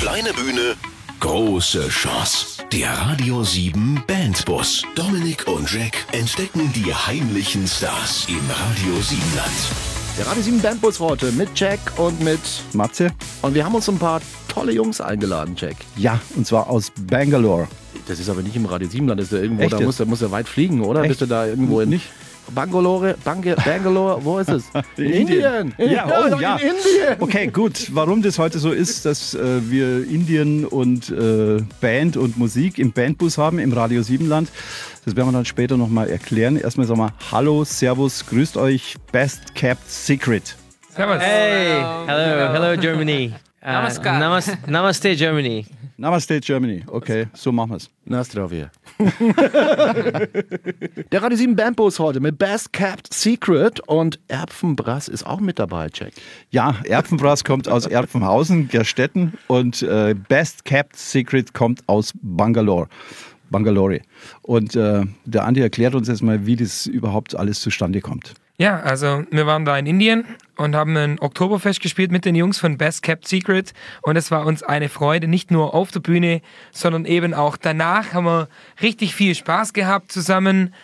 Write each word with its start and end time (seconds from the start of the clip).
Kleine 0.00 0.32
Bühne, 0.32 0.76
große 1.20 1.90
Chance. 1.90 2.64
Der 2.72 2.90
Radio 2.90 3.44
7 3.44 4.02
Bandbus. 4.06 4.82
Dominik 4.94 5.46
und 5.46 5.70
Jack 5.70 6.06
entdecken 6.12 6.72
die 6.74 6.94
heimlichen 6.94 7.66
Stars 7.66 8.26
im 8.26 8.40
Radio 8.48 8.98
7 8.98 9.20
Land. 9.36 9.50
Der 10.16 10.26
Radio 10.26 10.42
7 10.42 10.62
Bandbus 10.62 11.00
heute 11.00 11.30
mit 11.32 11.50
Jack 11.54 11.80
und 11.98 12.18
mit 12.22 12.40
Matze? 12.72 13.10
Und 13.42 13.52
wir 13.52 13.62
haben 13.62 13.74
uns 13.74 13.90
ein 13.90 13.98
paar 13.98 14.22
tolle 14.48 14.72
Jungs 14.72 15.02
eingeladen, 15.02 15.54
Jack. 15.54 15.76
Ja, 15.98 16.18
und 16.34 16.46
zwar 16.46 16.70
aus 16.70 16.90
Bangalore. 17.02 17.68
Das 18.08 18.18
ist 18.18 18.30
aber 18.30 18.40
nicht 18.40 18.56
im 18.56 18.64
Radio 18.64 18.88
7 18.88 19.06
Land, 19.06 19.20
das 19.20 19.26
ist 19.26 19.32
ja 19.34 19.42
irgendwo, 19.42 19.64
Echt 19.64 19.74
da 19.74 19.80
muss, 19.80 19.98
da 19.98 20.06
muss 20.06 20.22
er 20.22 20.30
weit 20.30 20.48
fliegen, 20.48 20.80
oder? 20.80 21.00
Echt? 21.00 21.10
Bist 21.10 21.20
du 21.20 21.26
da 21.26 21.44
irgendwo 21.44 21.82
in 21.82 21.90
Nicht? 21.90 22.06
Bangalore, 22.54 23.16
Bange, 23.24 23.54
Bangalore, 23.56 24.24
wo 24.24 24.38
ist 24.38 24.50
es? 24.50 24.64
In 24.96 25.10
Indien. 25.10 25.74
Ja, 25.78 26.06
oh, 26.06 26.40
ja. 26.40 26.56
in 26.56 26.68
Indien. 26.68 27.16
Okay, 27.18 27.46
gut. 27.48 27.88
Warum 27.92 28.22
das 28.22 28.38
heute 28.38 28.58
so 28.58 28.72
ist, 28.72 29.04
dass 29.04 29.34
äh, 29.34 29.70
wir 29.70 30.06
Indien 30.08 30.64
und 30.64 31.10
äh, 31.10 31.62
Band 31.80 32.16
und 32.16 32.38
Musik 32.38 32.78
im 32.78 32.92
Bandbus 32.92 33.38
haben, 33.38 33.58
im 33.58 33.72
Radio 33.72 34.02
7 34.02 34.28
Land, 34.28 34.50
das 35.04 35.16
werden 35.16 35.28
wir 35.28 35.32
dann 35.32 35.44
später 35.44 35.76
nochmal 35.76 36.10
erklären. 36.10 36.56
Erstmal 36.56 36.86
sagen 36.86 37.00
wir 37.00 37.12
Hallo, 37.32 37.64
Servus, 37.64 38.26
grüßt 38.26 38.56
euch, 38.56 38.96
Best 39.12 39.54
Kept 39.54 39.88
Secret. 39.90 40.56
Servus. 40.94 41.20
Hey, 41.20 41.82
hello, 42.06 42.52
hello, 42.52 42.80
Germany. 42.80 43.32
Uh, 43.62 43.88
namaste, 44.66 45.16
Germany. 45.16 45.66
Namaste 46.00 46.40
Germany. 46.40 46.82
Okay, 46.86 47.26
so 47.34 47.52
machen 47.52 47.72
wir's. 47.72 47.90
Na, 48.06 48.24
Zdravia. 48.24 48.70
Der 51.12 51.22
Radio 51.22 51.36
7 51.36 51.54
Bandbus 51.54 51.98
heute 51.98 52.20
mit 52.20 52.38
Best 52.38 52.72
Kept 52.72 53.12
Secret 53.12 53.80
und 53.80 54.18
Erpfenbrass 54.26 55.08
ist 55.08 55.26
auch 55.26 55.40
mit 55.40 55.58
dabei, 55.58 55.90
Jack. 55.92 56.14
Ja, 56.48 56.76
Erpfenbrass 56.84 57.44
kommt 57.44 57.68
aus 57.68 57.84
Erpfenhausen, 57.84 58.68
Gerstetten 58.68 59.34
und 59.46 59.82
äh, 59.82 60.14
Best 60.14 60.64
Kept 60.64 60.96
Secret 60.96 61.52
kommt 61.52 61.86
aus 61.86 62.14
Bangalore. 62.22 62.88
Bangalore. 63.50 64.00
Und 64.40 64.74
äh, 64.76 65.02
der 65.26 65.44
Andi 65.44 65.60
erklärt 65.60 65.94
uns 65.94 66.08
jetzt 66.08 66.22
mal, 66.22 66.46
wie 66.46 66.56
das 66.56 66.86
überhaupt 66.86 67.36
alles 67.36 67.60
zustande 67.60 68.00
kommt. 68.00 68.32
Ja, 68.60 68.78
also 68.80 69.24
wir 69.30 69.46
waren 69.46 69.64
da 69.64 69.78
in 69.78 69.86
Indien 69.86 70.26
und 70.58 70.76
haben 70.76 70.94
ein 70.94 71.18
Oktoberfest 71.18 71.80
gespielt 71.80 72.12
mit 72.12 72.26
den 72.26 72.34
Jungs 72.34 72.58
von 72.58 72.76
Best 72.76 73.02
Kept 73.02 73.26
Secret. 73.26 73.72
Und 74.02 74.16
es 74.16 74.30
war 74.30 74.44
uns 74.44 74.62
eine 74.62 74.90
Freude, 74.90 75.28
nicht 75.28 75.50
nur 75.50 75.72
auf 75.72 75.90
der 75.92 76.00
Bühne, 76.00 76.42
sondern 76.70 77.06
eben 77.06 77.32
auch 77.32 77.56
danach 77.56 78.12
haben 78.12 78.26
wir 78.26 78.50
richtig 78.82 79.14
viel 79.14 79.34
Spaß 79.34 79.72
gehabt 79.72 80.12
zusammen. 80.12 80.74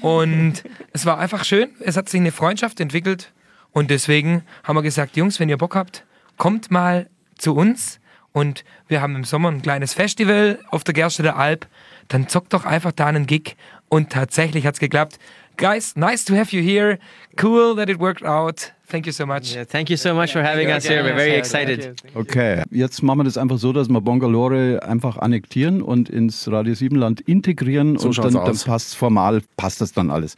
Und 0.00 0.62
es 0.92 1.06
war 1.06 1.18
einfach 1.18 1.44
schön. 1.44 1.70
Es 1.80 1.96
hat 1.96 2.08
sich 2.08 2.20
eine 2.20 2.30
Freundschaft 2.30 2.78
entwickelt. 2.78 3.32
Und 3.72 3.90
deswegen 3.90 4.44
haben 4.62 4.76
wir 4.76 4.82
gesagt, 4.82 5.16
Jungs, 5.16 5.40
wenn 5.40 5.48
ihr 5.48 5.58
Bock 5.58 5.74
habt, 5.74 6.04
kommt 6.36 6.70
mal 6.70 7.10
zu 7.36 7.56
uns. 7.56 7.98
Und 8.30 8.64
wir 8.86 9.00
haben 9.00 9.16
im 9.16 9.24
Sommer 9.24 9.50
ein 9.50 9.60
kleines 9.60 9.92
Festival 9.92 10.60
auf 10.70 10.84
der 10.84 10.94
Gerste 10.94 11.24
der 11.24 11.36
Alp, 11.36 11.66
dann 12.06 12.28
zockt 12.28 12.52
doch 12.52 12.64
einfach 12.64 12.92
da 12.92 13.06
einen 13.06 13.26
Gig. 13.26 13.56
Und 13.88 14.10
tatsächlich 14.10 14.66
hat's 14.66 14.78
geklappt. 14.78 15.18
Guys, 15.56 15.94
nice 15.96 16.24
to 16.24 16.34
have 16.34 16.52
you 16.52 16.62
here. 16.62 16.98
Cool 17.36 17.74
that 17.76 17.88
it 17.88 17.98
worked 17.98 18.24
out. 18.24 18.72
Thank 18.86 19.06
you 19.06 19.12
so 19.12 19.24
much. 19.24 19.54
Yeah, 19.54 19.64
thank 19.64 19.88
you 19.88 19.96
so 19.96 20.14
much 20.14 20.32
for 20.32 20.42
having 20.42 20.70
us 20.70 20.84
here. 20.84 21.02
We're 21.02 21.16
very 21.16 21.34
excited. 21.34 21.96
Okay, 22.14 22.62
jetzt 22.70 23.02
machen 23.02 23.20
wir 23.20 23.24
das 23.24 23.38
einfach 23.38 23.58
so, 23.58 23.72
dass 23.72 23.88
wir 23.88 24.00
Bangalore 24.00 24.82
einfach 24.82 25.16
annektieren 25.18 25.80
und 25.80 26.10
ins 26.10 26.50
Radio 26.52 26.74
7 26.74 26.94
Land 26.94 27.20
integrieren 27.22 27.96
So 27.98 28.08
und 28.08 28.14
schaut's 28.14 28.34
dann, 28.34 28.44
dann 28.44 28.52
aus. 28.52 28.64
passt 28.64 28.94
formal, 28.94 29.40
passt 29.56 29.80
das 29.80 29.92
dann 29.92 30.10
alles. 30.10 30.34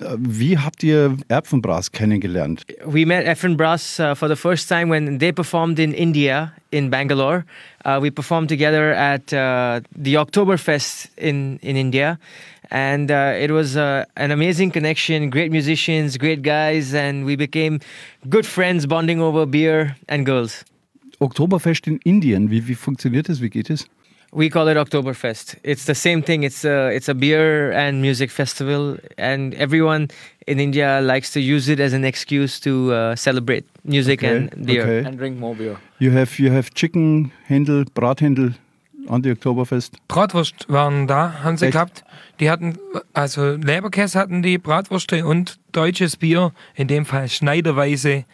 Äh, 0.00 0.16
Wie 0.18 0.58
habt 0.58 0.82
ihr 0.82 1.16
Erpfenbrass 1.28 1.92
kennengelernt? 1.92 2.64
We 2.84 3.06
met 3.06 3.24
Efren 3.24 3.56
Brass 3.56 4.00
uh, 4.00 4.14
for 4.14 4.28
the 4.28 4.36
first 4.36 4.68
time 4.68 4.90
when 4.90 5.18
they 5.20 5.32
performed 5.32 5.78
in 5.78 5.92
India, 5.94 6.52
in 6.70 6.90
Bangalore. 6.90 7.44
Uh, 7.84 8.00
we 8.02 8.10
performed 8.10 8.48
together 8.48 8.92
at 8.94 9.32
uh, 9.32 9.80
the 9.96 10.18
Oktoberfest 10.18 11.08
in, 11.16 11.58
in 11.62 11.76
India. 11.76 12.18
And 12.70 13.10
uh, 13.10 13.34
it 13.38 13.50
was 13.50 13.76
uh, 13.76 14.04
an 14.16 14.30
amazing 14.30 14.70
connection, 14.70 15.30
great 15.30 15.50
musicians, 15.50 16.16
great 16.16 16.42
guys, 16.42 16.94
and 16.94 17.24
we 17.24 17.36
became 17.36 17.80
good 18.28 18.46
friends 18.46 18.86
bonding 18.86 19.20
over 19.20 19.46
beer 19.46 19.96
and 20.08 20.26
girls. 20.26 20.64
Oktoberfest 21.20 21.86
in 21.86 21.98
Indien, 22.00 22.50
wie, 22.50 22.66
wie 22.66 22.74
funktioniert 22.74 23.28
das? 23.28 23.40
Wie 23.40 23.48
geht 23.48 23.70
es? 23.70 23.86
We 24.32 24.50
call 24.50 24.68
it 24.68 24.76
Oktoberfest. 24.76 25.56
It's 25.62 25.86
the 25.86 25.94
same 25.94 26.20
thing. 26.20 26.42
It's 26.42 26.64
a 26.64 26.88
it's 26.88 27.08
a 27.08 27.14
beer 27.14 27.72
and 27.72 28.02
music 28.02 28.30
festival, 28.30 28.98
and 29.16 29.54
everyone 29.54 30.08
in 30.46 30.60
India 30.60 31.00
likes 31.00 31.32
to 31.32 31.40
use 31.40 31.68
it 31.70 31.80
as 31.80 31.94
an 31.94 32.04
excuse 32.04 32.60
to 32.60 32.92
uh, 32.92 33.16
celebrate 33.16 33.64
music 33.84 34.22
and 34.22 34.50
beer. 34.66 34.82
okay. 34.82 35.08
And 35.08 35.16
drink 35.16 35.38
more 35.38 35.54
beer. 35.54 35.78
You 36.00 36.10
have, 36.10 36.38
you 36.38 36.50
have 36.50 36.74
chicken 36.74 37.32
Händel, 37.48 37.86
Brathändel 37.94 38.46
an 38.46 38.54
die 39.22 39.32
Oktoberfest. 39.32 39.96
Bratwurst 40.08 40.66
waren 40.68 41.06
da, 41.06 41.42
haben 41.42 41.56
sie 41.56 41.66
Echt? 41.66 41.72
gehabt. 41.72 42.04
Die 42.40 42.50
hatten, 42.50 42.78
also 43.12 43.52
Leberkäse 43.52 44.18
hatten 44.18 44.42
die, 44.42 44.58
Bratwürste 44.58 45.26
und 45.26 45.58
deutsches 45.72 46.16
Bier, 46.16 46.52
in 46.74 46.88
dem 46.88 47.06
Fall 47.06 47.28
Schneiderweise. 47.28 48.24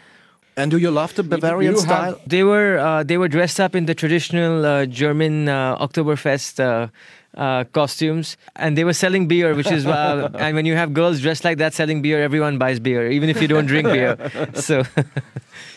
And 0.56 0.70
do 0.70 0.76
you 0.76 0.90
love 0.90 1.14
the 1.14 1.22
Bavarian 1.22 1.72
You 1.74 1.78
style? 1.80 2.12
have- 2.12 2.20
they 2.28 2.42
were 2.42 2.78
uh, 2.78 3.02
they 3.04 3.16
were 3.16 3.28
dressed 3.28 3.58
up 3.58 3.74
in 3.74 3.86
the 3.86 3.94
traditional 3.94 4.64
uh, 4.66 4.84
German 4.86 5.48
uh, 5.48 5.78
Oktoberfest 5.80 6.60
uh, 6.60 6.88
uh, 7.34 7.64
costumes, 7.72 8.36
and 8.56 8.76
they 8.76 8.84
were 8.84 8.92
selling 8.92 9.26
beer, 9.28 9.54
which 9.54 9.70
is 9.70 9.86
uh, 9.86 10.28
and 10.38 10.54
when 10.54 10.66
you 10.66 10.76
have 10.76 10.92
girls 10.92 11.20
dressed 11.22 11.44
like 11.44 11.56
that 11.56 11.72
selling 11.72 12.02
beer, 12.02 12.20
everyone 12.22 12.58
buys 12.58 12.80
beer, 12.80 13.10
even 13.10 13.30
if 13.30 13.40
you 13.40 13.48
don't 13.48 13.66
drink 13.66 13.88
beer. 13.88 14.18
So 14.54 14.82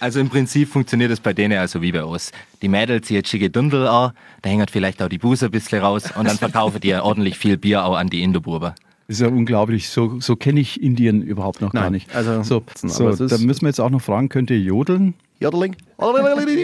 Also 0.01 0.19
im 0.19 0.29
Prinzip 0.29 0.67
funktioniert 0.67 1.11
es 1.11 1.21
bei 1.21 1.31
denen 1.31 1.57
also 1.57 1.81
wie 1.81 1.93
bei 1.93 2.03
uns. 2.03 2.31
Die 2.61 2.67
Mädels 2.67 3.07
ziehen 3.07 3.23
schicke 3.23 3.49
Dündel 3.49 3.87
an, 3.87 4.11
da 4.41 4.49
hängt 4.49 4.69
vielleicht 4.71 5.01
auch 5.01 5.07
die 5.07 5.17
Buße 5.17 5.45
ein 5.45 5.51
bisschen 5.51 5.79
raus 5.81 6.11
und 6.17 6.27
dann 6.27 6.37
verkaufen 6.37 6.81
die 6.81 6.93
ordentlich 6.95 7.37
viel 7.37 7.55
Bier 7.57 7.85
auch 7.85 7.95
an 7.95 8.09
die 8.09 8.21
Indobuben. 8.23 8.73
Das 9.07 9.17
ist 9.17 9.21
ja 9.21 9.27
unglaublich. 9.27 9.89
So, 9.89 10.19
so 10.19 10.35
kenne 10.35 10.59
ich 10.59 10.81
Indien 10.81 11.21
überhaupt 11.21 11.61
noch 11.61 11.71
gar 11.71 11.83
Nein, 11.83 11.91
nicht. 11.93 12.15
also- 12.15 12.41
so, 12.43 12.63
so 12.83 13.27
da 13.27 13.37
müssen 13.37 13.61
wir 13.61 13.69
jetzt 13.69 13.79
auch 13.79 13.89
noch 13.91 14.01
fragen, 14.01 14.29
könnt 14.29 14.49
ihr 14.49 14.59
jodeln? 14.59 15.13
Yodeling? 15.39 15.75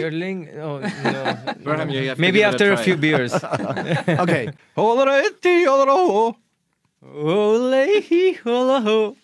Yodeling? 0.00 0.48
Oh, 0.56 0.80
no. 0.80 2.14
Maybe 2.16 2.46
after 2.46 2.72
a 2.72 2.76
few 2.78 2.96
beers. 2.96 3.32
Okay. 4.18 4.50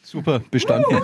Super, 0.02 0.40
bestanden. 0.50 0.96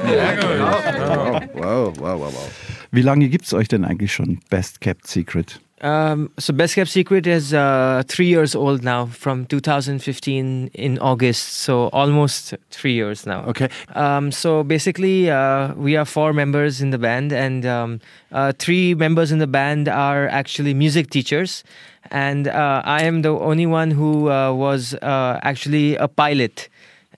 Wow, 1.55 1.93
wow, 1.99 1.99
wow, 1.99 2.21
wow. 2.21 2.51
Wie 2.91 3.03
lange 3.03 3.29
gibt 3.29 3.47
es 3.47 3.55
euch 3.55 3.69
denn 3.69 3.85
eigentlich 3.85 4.13
schon 4.13 4.41
Best 4.51 4.81
Kept 4.81 5.07
Secret? 5.07 5.61
Um, 5.85 6.31
so 6.39 6.55
Best 6.55 6.77
Kept 6.77 6.89
Secret 6.89 7.27
is 7.27 7.53
uh, 7.53 8.03
three 8.09 8.27
years 8.27 8.55
old 8.55 8.83
now, 8.83 9.05
from 9.05 9.45
2015 9.45 10.71
in 10.73 10.99
August. 10.99 11.47
So 11.59 11.89
almost 11.89 12.55
three 12.71 12.95
years 12.95 13.27
now. 13.27 13.45
Okay. 13.45 13.69
Um, 13.95 14.33
so 14.33 14.65
basically, 14.65 15.31
uh, 15.31 15.75
we 15.75 15.95
are 15.97 16.07
four 16.07 16.33
members 16.33 16.81
in 16.81 16.89
the 16.89 16.97
band, 16.97 17.35
and 17.35 17.67
um, 17.67 18.01
uh, 18.33 18.53
three 18.59 18.95
members 18.95 19.31
in 19.31 19.41
the 19.41 19.47
band 19.47 19.87
are 19.87 20.27
actually 20.29 20.73
music 20.73 21.11
teachers, 21.11 21.63
and 22.11 22.49
uh, 22.49 22.81
I 22.83 23.03
am 23.03 23.21
the 23.21 23.37
only 23.39 23.67
one 23.67 23.91
who 23.91 24.31
uh, 24.31 24.55
was 24.55 24.95
uh, 24.95 25.39
actually 25.43 25.97
a 25.97 26.09
pilot. 26.09 26.71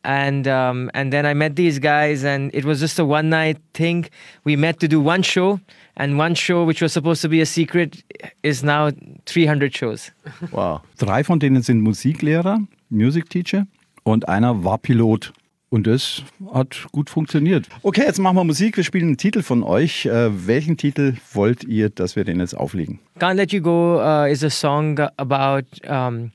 And 0.03 0.47
um, 0.47 0.88
and 0.94 1.12
then 1.12 1.27
I 1.27 1.34
met 1.34 1.56
these 1.56 1.81
guys, 1.81 2.22
and 2.25 2.54
it 2.54 2.65
was 2.65 2.78
just 2.78 2.98
a 2.98 3.04
one 3.04 3.28
night 3.28 3.59
thing. 3.75 4.09
We 4.44 4.54
met 4.54 4.78
to 4.81 4.87
do 4.87 5.00
one 5.00 5.22
show, 5.22 5.59
and 5.96 6.18
one 6.18 6.34
show 6.36 6.66
which 6.66 6.80
was 6.80 6.92
supposed 6.92 7.22
to 7.22 7.28
be 7.28 7.40
a 7.40 7.46
secret 7.46 8.04
is 8.42 8.62
now 8.62 8.90
300 9.26 9.74
shows. 9.74 10.12
Wow. 10.50 10.80
Drei 10.98 11.24
von 11.24 11.40
denen 11.40 11.62
sind 11.62 11.80
Musiklehrer, 11.80 12.60
Music 12.90 13.28
Teacher 13.30 13.66
und 14.04 14.28
einer 14.28 14.64
war 14.64 14.78
Pilot. 14.78 15.32
Und 15.68 15.88
das 15.88 16.22
hat 16.54 16.86
gut 16.92 17.10
funktioniert. 17.10 17.68
Okay, 17.82 18.02
jetzt 18.02 18.20
machen 18.20 18.36
wir 18.36 18.44
Musik. 18.44 18.76
Wir 18.76 18.84
spielen 18.84 19.08
einen 19.08 19.16
Titel 19.16 19.42
von 19.42 19.64
euch. 19.64 20.06
Äh, 20.06 20.46
welchen 20.46 20.76
Titel 20.76 21.16
wollt 21.32 21.64
ihr, 21.64 21.90
dass 21.90 22.14
wir 22.14 22.22
den 22.22 22.38
jetzt 22.38 22.56
auflegen? 22.56 23.00
Can't 23.18 23.34
Let 23.34 23.52
You 23.52 23.60
Go 23.60 24.00
uh, 24.00 24.30
is 24.30 24.44
a 24.44 24.48
song 24.48 25.00
about 25.16 25.66
um, 25.88 26.30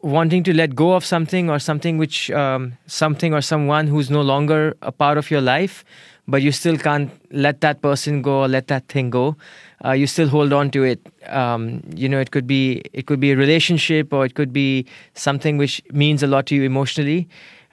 wanting 0.00 0.44
to 0.44 0.52
let 0.52 0.76
go 0.76 0.94
of 0.94 1.04
something 1.04 1.50
or 1.50 1.58
something 1.58 1.98
which 1.98 2.30
um, 2.32 2.74
something 2.86 3.34
or 3.34 3.42
someone 3.42 3.88
who's 3.88 4.10
no 4.10 4.22
longer 4.22 4.76
a 4.80 4.92
part 4.92 5.18
of 5.18 5.30
your 5.30 5.40
life, 5.40 5.84
but 6.28 6.42
you 6.42 6.52
still 6.52 6.76
can't 6.78 7.10
let 7.30 7.60
that 7.60 7.80
person 7.82 8.22
go 8.22 8.42
or 8.42 8.48
let 8.48 8.66
that 8.68 8.88
thing 8.88 9.10
go. 9.10 9.36
Uh, 9.84 9.92
you 9.92 10.06
still 10.06 10.28
hold 10.28 10.52
on 10.52 10.70
to 10.70 10.84
it. 10.84 11.00
Um, 11.28 11.82
you 11.96 12.08
know, 12.08 12.20
it 12.20 12.30
could 12.30 12.46
be 12.46 12.82
it 12.92 13.06
could 13.06 13.18
be 13.20 13.32
a 13.32 13.36
relationship 13.36 14.12
or 14.12 14.24
it 14.24 14.34
could 14.34 14.52
be 14.52 14.86
something 15.14 15.58
which 15.58 15.82
means 15.92 16.22
a 16.22 16.26
lot 16.26 16.46
to 16.46 16.54
you 16.54 16.62
emotionally. 16.62 17.26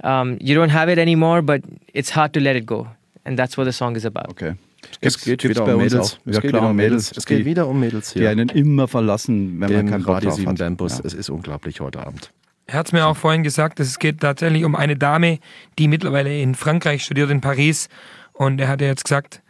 Um, 0.04 0.38
you 0.42 0.56
don't 0.56 0.70
have 0.72 0.90
it 0.90 0.98
anymore, 0.98 1.42
but 1.42 1.62
it's 1.94 2.10
hard 2.10 2.34
to 2.34 2.40
let 2.40 2.56
it 2.56 2.66
go, 2.66 2.88
and 3.26 3.38
that's 3.38 3.58
what 3.58 3.66
the 3.66 3.74
song 3.74 3.96
is 3.96 4.06
about. 4.06 4.30
Okay. 4.30 4.54
Es 5.02 5.18
geht 5.22 5.44
wieder 5.44 5.66
um 5.66 5.78
Mädels. 5.78 6.18
Es 6.26 6.36
Ja, 6.36 6.40
geht 6.42 6.54
wieder 6.54 6.62
um 6.70 6.76
Mädels. 6.76 7.12
Es 7.16 7.26
geht 7.26 7.40
die- 7.40 7.46
wieder 7.46 7.68
um 7.68 7.80
Mädels 7.82 8.14
Die 8.14 8.26
einen 8.26 8.48
immer 8.50 8.88
verlassen, 8.88 9.60
wenn 9.60 9.74
man 9.90 10.02
Bock 10.04 10.08
Radio 10.16 10.30
drauf 10.30 10.38
7 10.40 10.50
hat. 10.52 10.58
Bandbus. 10.58 10.98
Ja. 11.00 11.04
Es 11.06 11.14
ist 11.14 11.30
unglaublich 11.30 11.82
heute 11.82 12.00
Abend. 12.00 12.32
Er 12.66 12.80
hat 12.80 12.86
es 12.88 12.94
mir 12.94 13.06
auch 13.06 13.18
vorhin 13.18 13.44
gesagt, 13.44 13.80
es 13.82 14.00
geht 14.00 14.22
tatsächlich 14.22 14.64
um 14.64 14.76
eine 14.76 14.96
Dame, 14.96 15.40
die 15.78 15.88
mittlerweile 15.90 16.40
in 16.42 16.56
Frankreich 16.56 17.04
studiert, 17.04 17.30
in 17.30 17.42
Paris. 17.42 17.90
Und 18.40 18.62
er 18.62 18.70
hat 18.70 18.80
ja 18.80 18.88
jetzt 18.88 19.04
gesagt, 19.04 19.42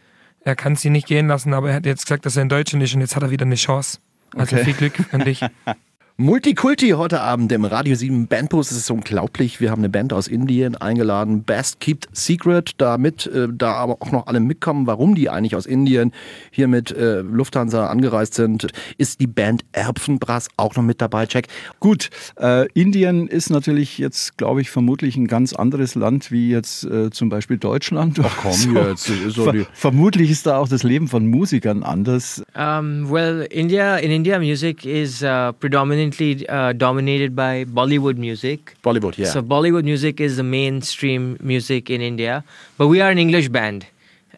er 0.42 0.56
kann 0.56 0.76
sie 0.76 0.90
nicht 0.90 1.06
gehen 1.06 1.28
lassen, 1.28 1.54
aber 1.54 1.70
er 1.70 1.76
hat 1.76 1.86
jetzt 1.86 2.06
gesagt, 2.08 2.26
dass 2.26 2.36
er 2.36 2.42
in 2.42 2.50
Deutschland 2.50 2.84
ist 2.84 2.96
und 2.96 3.02
jetzt 3.02 3.16
hat 3.16 3.22
er 3.22 3.30
wieder 3.30 3.46
eine 3.46 3.54
Chance. 3.56 4.00
Also 4.36 4.56
Okay. 4.56 4.66
viel 4.66 4.74
Glück 4.74 5.14
an 5.14 5.22
dich. 5.22 5.42
Multikulti 6.22 6.90
heute 6.90 7.22
Abend 7.22 7.50
im 7.54 7.64
Radio 7.64 7.96
7 7.96 8.28
Bandbus. 8.28 8.72
Es 8.72 8.78
ist 8.78 8.92
unglaublich. 8.92 9.62
Wir 9.62 9.72
haben 9.72 9.80
eine 9.80 9.88
Band 9.88 10.12
aus 10.12 10.28
Indien 10.28 10.76
eingeladen. 10.76 11.44
Best 11.44 11.80
Kept 11.80 12.10
Secret. 12.12 12.72
Damit 12.78 13.26
äh, 13.28 13.48
da 13.50 13.72
aber 13.76 14.02
auch 14.02 14.12
noch 14.12 14.28
alle 14.28 14.42
mitkommen, 14.42 14.86
warum 14.86 15.16
die 15.16 15.30
eigentlich 15.30 15.56
aus 15.56 15.66
Indien 15.66 16.12
hier 16.52 16.68
mit 16.68 16.92
äh, 16.92 17.22
Lufthansa 17.22 17.88
angereist 17.88 18.34
sind, 18.34 18.68
ist 18.98 19.22
die 19.22 19.28
Band 19.28 19.64
Erbsenbrass 19.72 20.50
auch 20.58 20.76
noch 20.76 20.84
mit 20.84 21.00
dabei. 21.00 21.26
Check. 21.26 21.48
Gut, 21.80 22.10
äh, 22.38 22.68
Indien 22.74 23.30
ist 23.30 23.50
natürlich 23.50 23.98
jetzt, 23.98 24.38
glaube 24.38 24.60
ich, 24.60 24.72
vermutlich 24.72 25.16
ein 25.16 25.28
ganz 25.28 25.54
anderes 25.54 25.96
Land 25.96 26.32
wie 26.34 26.50
jetzt 26.50 26.84
äh, 26.84 27.12
zum 27.12 27.30
Beispiel 27.30 27.58
Deutschland. 27.58 28.20
Ach 28.22 28.36
komm, 28.42 28.76
jetzt 28.90 29.08
ist 29.08 29.36
so 29.36 29.46
Ver 29.46 29.54
die- 29.54 29.66
vermutlich 29.72 30.32
ist 30.32 30.46
da 30.46 30.58
auch 30.58 30.68
das 30.68 30.84
Leben 30.84 31.08
von 31.08 31.28
Musikern 31.28 31.82
anders. 31.82 32.44
Um, 32.58 33.10
well, 33.10 33.48
India 33.50 33.96
in 33.96 34.12
India, 34.12 34.38
music 34.38 34.86
is 34.86 35.24
uh, 35.24 35.54
predominantly 35.54 36.09
uh, 36.50 36.74
dominated 36.74 37.36
by 37.36 37.66
Bollywood 37.66 38.18
music. 38.18 38.76
Bollywood, 38.84 39.18
yeah. 39.18 39.28
So 39.28 39.42
Bollywood 39.42 39.84
music 39.84 40.20
is 40.20 40.38
the 40.38 40.44
mainstream 40.44 41.38
music 41.42 41.90
in 41.90 42.02
India, 42.02 42.44
but 42.78 42.88
we 42.88 43.02
are 43.02 43.10
an 43.10 43.18
English 43.18 43.50
band, 43.50 43.86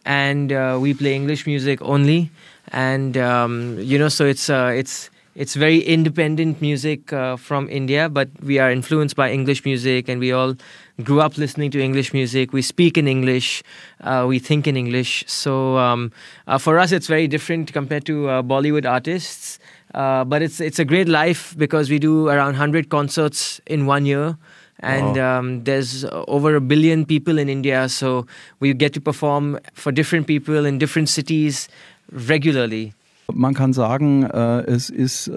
and 0.04 0.52
uh, 0.52 0.78
we 0.80 0.94
play 0.94 1.14
English 1.14 1.46
music 1.46 1.80
only, 1.82 2.30
and 2.72 3.16
um, 3.16 3.78
you 3.78 3.98
know, 3.98 4.08
so 4.08 4.26
it's 4.26 4.50
uh, 4.50 4.72
it's 4.74 5.10
it's 5.34 5.54
very 5.54 5.78
independent 5.80 6.60
music 6.60 7.12
uh, 7.12 7.36
from 7.36 7.68
India, 7.68 8.08
but 8.08 8.28
we 8.42 8.58
are 8.58 8.70
influenced 8.70 9.16
by 9.16 9.30
English 9.32 9.64
music, 9.64 10.08
and 10.08 10.20
we 10.20 10.32
all 10.32 10.54
grew 11.02 11.20
up 11.20 11.38
listening 11.38 11.70
to 11.70 11.80
English 11.80 12.12
music. 12.12 12.52
We 12.52 12.60
speak 12.60 12.98
in 12.98 13.08
English, 13.08 13.62
uh, 14.02 14.26
we 14.28 14.38
think 14.38 14.66
in 14.66 14.76
English. 14.76 15.24
So 15.26 15.78
um, 15.78 16.12
uh, 16.46 16.58
for 16.58 16.78
us, 16.78 16.92
it's 16.92 17.06
very 17.06 17.26
different 17.28 17.72
compared 17.72 18.04
to 18.06 18.28
uh, 18.28 18.42
Bollywood 18.42 18.84
artists. 18.84 19.58
Uh, 19.94 20.24
but 20.24 20.42
it's 20.42 20.60
it's 20.60 20.78
a 20.78 20.84
great 20.84 21.08
life 21.08 21.54
because 21.58 21.90
we 21.90 21.98
do 21.98 22.28
around 22.28 22.52
100 22.52 22.88
concerts 22.88 23.60
in 23.66 23.86
one 23.86 24.06
year. 24.06 24.36
And 24.80 25.16
um, 25.16 25.62
there's 25.62 26.04
over 26.26 26.56
a 26.56 26.60
billion 26.60 27.06
people 27.06 27.38
in 27.38 27.48
India, 27.48 27.88
so 27.88 28.26
we 28.58 28.74
get 28.74 28.92
to 28.94 29.00
perform 29.00 29.60
for 29.74 29.92
different 29.92 30.26
people 30.26 30.66
in 30.66 30.78
different 30.78 31.08
cities 31.08 31.68
regularly. 32.10 32.92
Man 33.34 33.54
kann 33.54 33.72
sagen, 33.72 34.22
äh, 34.24 34.60
es 34.62 34.90
ist 34.90 35.28
äh, 35.28 35.32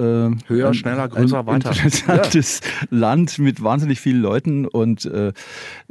Höher, 0.48 0.68
ein- 0.68 0.74
schneller, 0.74 1.08
größer, 1.08 1.40
ein 1.40 1.46
weiter. 1.48 1.70
interessantes 1.72 2.62
Land 2.90 3.40
mit 3.40 3.64
wahnsinnig 3.64 4.00
vielen 4.00 4.22
Leuten 4.22 4.66
und 4.68 5.06
äh, 5.06 5.32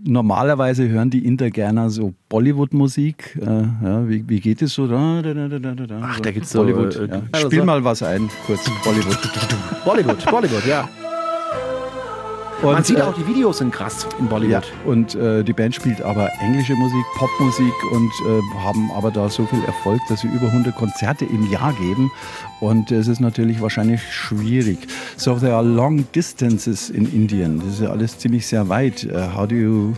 normalerweise 0.02 0.88
hören 0.88 1.10
die 1.10 1.24
Inder 1.24 1.50
gerne 1.50 1.90
so 1.90 2.14
Bollywood-Musik. 2.28 3.38
Äh, 3.40 3.44
ja, 3.84 4.08
wie, 4.08 4.28
wie 4.28 4.40
geht 4.40 4.62
es 4.62 4.74
so? 4.74 4.86
Da, 4.86 5.22
da, 5.22 5.32
da, 5.48 5.98
Ach, 6.02 6.16
so 6.16 6.22
da 6.22 6.30
gibt's 6.32 6.50
so, 6.50 6.58
Bollywood. 6.58 6.96
äh, 6.96 7.06
ja. 7.08 7.22
also- 7.32 7.46
Spiel 7.48 7.64
mal 7.64 7.82
was 7.84 8.02
ein, 8.02 8.28
kurz 8.46 8.64
Bollywood. 8.84 9.18
Bollywood, 9.84 10.24
Bollywood, 10.30 10.66
ja. 10.66 10.88
Man 12.64 12.76
Und, 12.76 12.86
sieht 12.86 12.98
äh, 12.98 13.02
auch, 13.02 13.14
die 13.14 13.26
Videos 13.26 13.58
sind 13.58 13.72
krass 13.72 14.06
in 14.18 14.24
Ja, 14.24 14.30
Bollywood. 14.30 14.64
und 14.86 15.14
äh, 15.14 15.42
die 15.44 15.52
Band 15.52 15.74
spielt 15.74 16.00
aber 16.02 16.28
englische 16.40 16.74
Musik, 16.74 17.04
Popmusik 17.16 17.74
und 17.92 18.10
äh, 18.26 18.40
haben 18.64 18.90
aber 18.96 19.10
da 19.10 19.28
so 19.28 19.44
viel 19.46 19.62
Erfolg, 19.64 20.00
dass 20.08 20.20
sie 20.22 20.28
über 20.28 20.46
100 20.46 20.74
Konzerte 20.74 21.24
im 21.24 21.50
Jahr 21.50 21.72
geben. 21.74 22.10
Und 22.60 22.90
es 22.90 23.08
ist 23.08 23.20
natürlich 23.20 23.60
wahrscheinlich 23.60 24.00
schwierig. 24.12 24.78
So 25.16 25.34
there 25.38 25.54
are 25.54 25.64
long 25.64 26.04
distances 26.14 26.88
in 26.90 27.06
Indien. 27.12 27.58
Das 27.60 27.74
ist 27.74 27.80
ja 27.82 27.90
alles 27.90 28.18
ziemlich 28.18 28.46
sehr 28.46 28.68
weit. 28.68 29.04
Uh, 29.04 29.34
how 29.36 29.46
do 29.46 29.54
you 29.54 29.92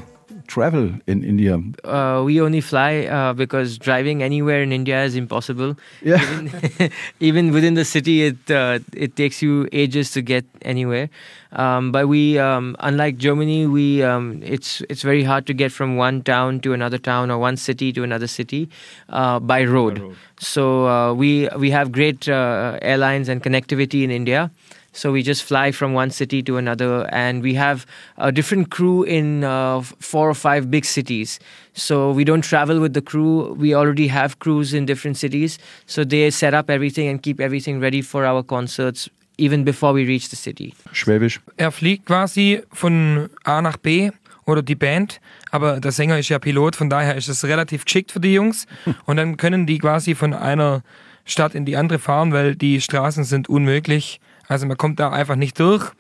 travel 0.47 0.91
in 1.07 1.25
India? 1.25 1.61
Uh, 1.85 2.23
we 2.25 2.41
only 2.41 2.61
fly 2.61 3.07
uh, 3.07 3.33
because 3.33 3.79
driving 3.79 4.23
anywhere 4.23 4.63
in 4.63 4.73
India 4.73 5.05
is 5.05 5.17
impossible. 5.17 5.77
Yeah. 6.03 6.23
Even, 6.23 6.93
even 7.21 7.53
within 7.53 7.75
the 7.75 7.85
city, 7.85 8.25
it 8.25 8.51
uh, 8.51 8.79
it 8.93 9.17
takes 9.17 9.43
you 9.43 9.69
ages 9.73 10.11
to 10.13 10.23
get 10.23 10.45
anywhere. 10.63 11.09
Um, 11.53 11.91
but 11.91 12.09
we, 12.09 12.39
um, 12.39 12.77
unlike 12.81 13.17
Germany, 13.17 13.67
we 13.67 14.03
um, 14.03 14.43
it's 14.43 14.83
it's 14.91 15.03
very 15.03 15.23
hard 15.23 15.47
to 15.47 15.55
get 15.55 15.73
from 15.73 15.97
one 15.97 16.23
town 16.23 16.61
to 16.61 16.73
another 16.73 16.99
town 16.99 17.31
or 17.31 17.39
one 17.39 17.57
city 17.57 17.93
to 17.93 18.03
another 18.03 18.27
city 18.27 18.69
uh, 19.09 19.39
by 19.41 19.65
road. 19.65 20.17
So 20.39 20.87
uh, 20.87 21.15
we 21.15 21.49
we 21.57 21.71
have 21.71 21.93
great 21.93 22.29
uh, 22.29 22.79
airlines 22.83 23.29
and 23.29 23.43
connectivity 23.43 24.03
in 24.03 24.11
India. 24.11 24.51
So 24.97 25.13
we 25.13 25.23
just 25.23 25.45
fly 25.45 25.73
from 25.73 25.93
one 25.93 26.11
city 26.11 26.43
to 26.45 26.57
another, 26.57 27.07
and 27.13 27.43
we 27.43 27.53
have 27.55 27.85
a 28.17 28.33
different 28.33 28.71
crew 28.71 29.03
in 29.03 29.45
uh, 29.45 29.83
four 30.01 30.31
or 30.31 30.35
five 30.35 30.71
big 30.71 30.87
cities. 30.87 31.39
So 31.75 32.11
we 32.13 32.25
don't 32.25 32.43
travel 32.43 32.81
with 32.81 32.95
the 32.95 33.03
crew. 33.03 33.55
We 33.59 33.75
already 33.75 34.09
have 34.09 34.39
crews 34.39 34.73
in 34.73 34.87
different 34.87 35.19
cities, 35.19 35.59
so 35.85 36.03
they 36.03 36.31
set 36.31 36.55
up 36.55 36.71
everything 36.71 37.09
and 37.09 37.23
keep 37.23 37.41
everything 37.41 37.79
ready 37.79 38.01
for 38.01 38.25
our 38.25 38.43
concerts 38.43 39.11
even 39.37 39.65
before 39.65 39.93
we 39.93 40.07
reach 40.07 40.31
the 40.31 40.37
city. 40.37 40.73
Schwäbisch. 40.93 41.41
Er 41.59 41.73
fliegt 41.73 42.07
quasi 42.07 42.63
von 42.73 43.29
A 43.45 43.61
nach 43.61 43.77
B 43.77 44.11
oder 44.47 44.63
die 44.63 44.77
Band, 44.77 45.21
aber 45.51 45.79
der 45.79 45.93
Sänger 45.93 46.19
ist 46.19 46.31
ja 46.31 46.39
Pilot, 46.39 46.75
von 46.75 46.89
daher 46.89 47.17
ist 47.17 47.29
es 47.29 47.45
relativ 47.45 47.85
geschickt 47.85 48.13
für 48.13 48.21
die 48.21 48.33
Jungs. 48.33 48.67
Und 49.05 49.19
dann 49.19 49.37
können 49.37 49.67
die 49.67 49.79
quasi 49.79 50.15
von 50.15 50.33
einer 50.33 50.83
Stadt 51.27 51.55
in 51.55 51.67
die 51.67 51.77
andere 51.77 51.99
fahren, 51.99 52.33
weil 52.33 52.57
die 52.57 52.81
Straßen 52.81 53.25
sind 53.25 53.49
unmöglich. 53.49 54.21
Also 54.49 54.67
man 54.67 54.77
kommt 54.77 55.01
da 55.01 55.11
einfach 55.11 55.37
nicht 55.37 55.59
durch. 55.61 55.91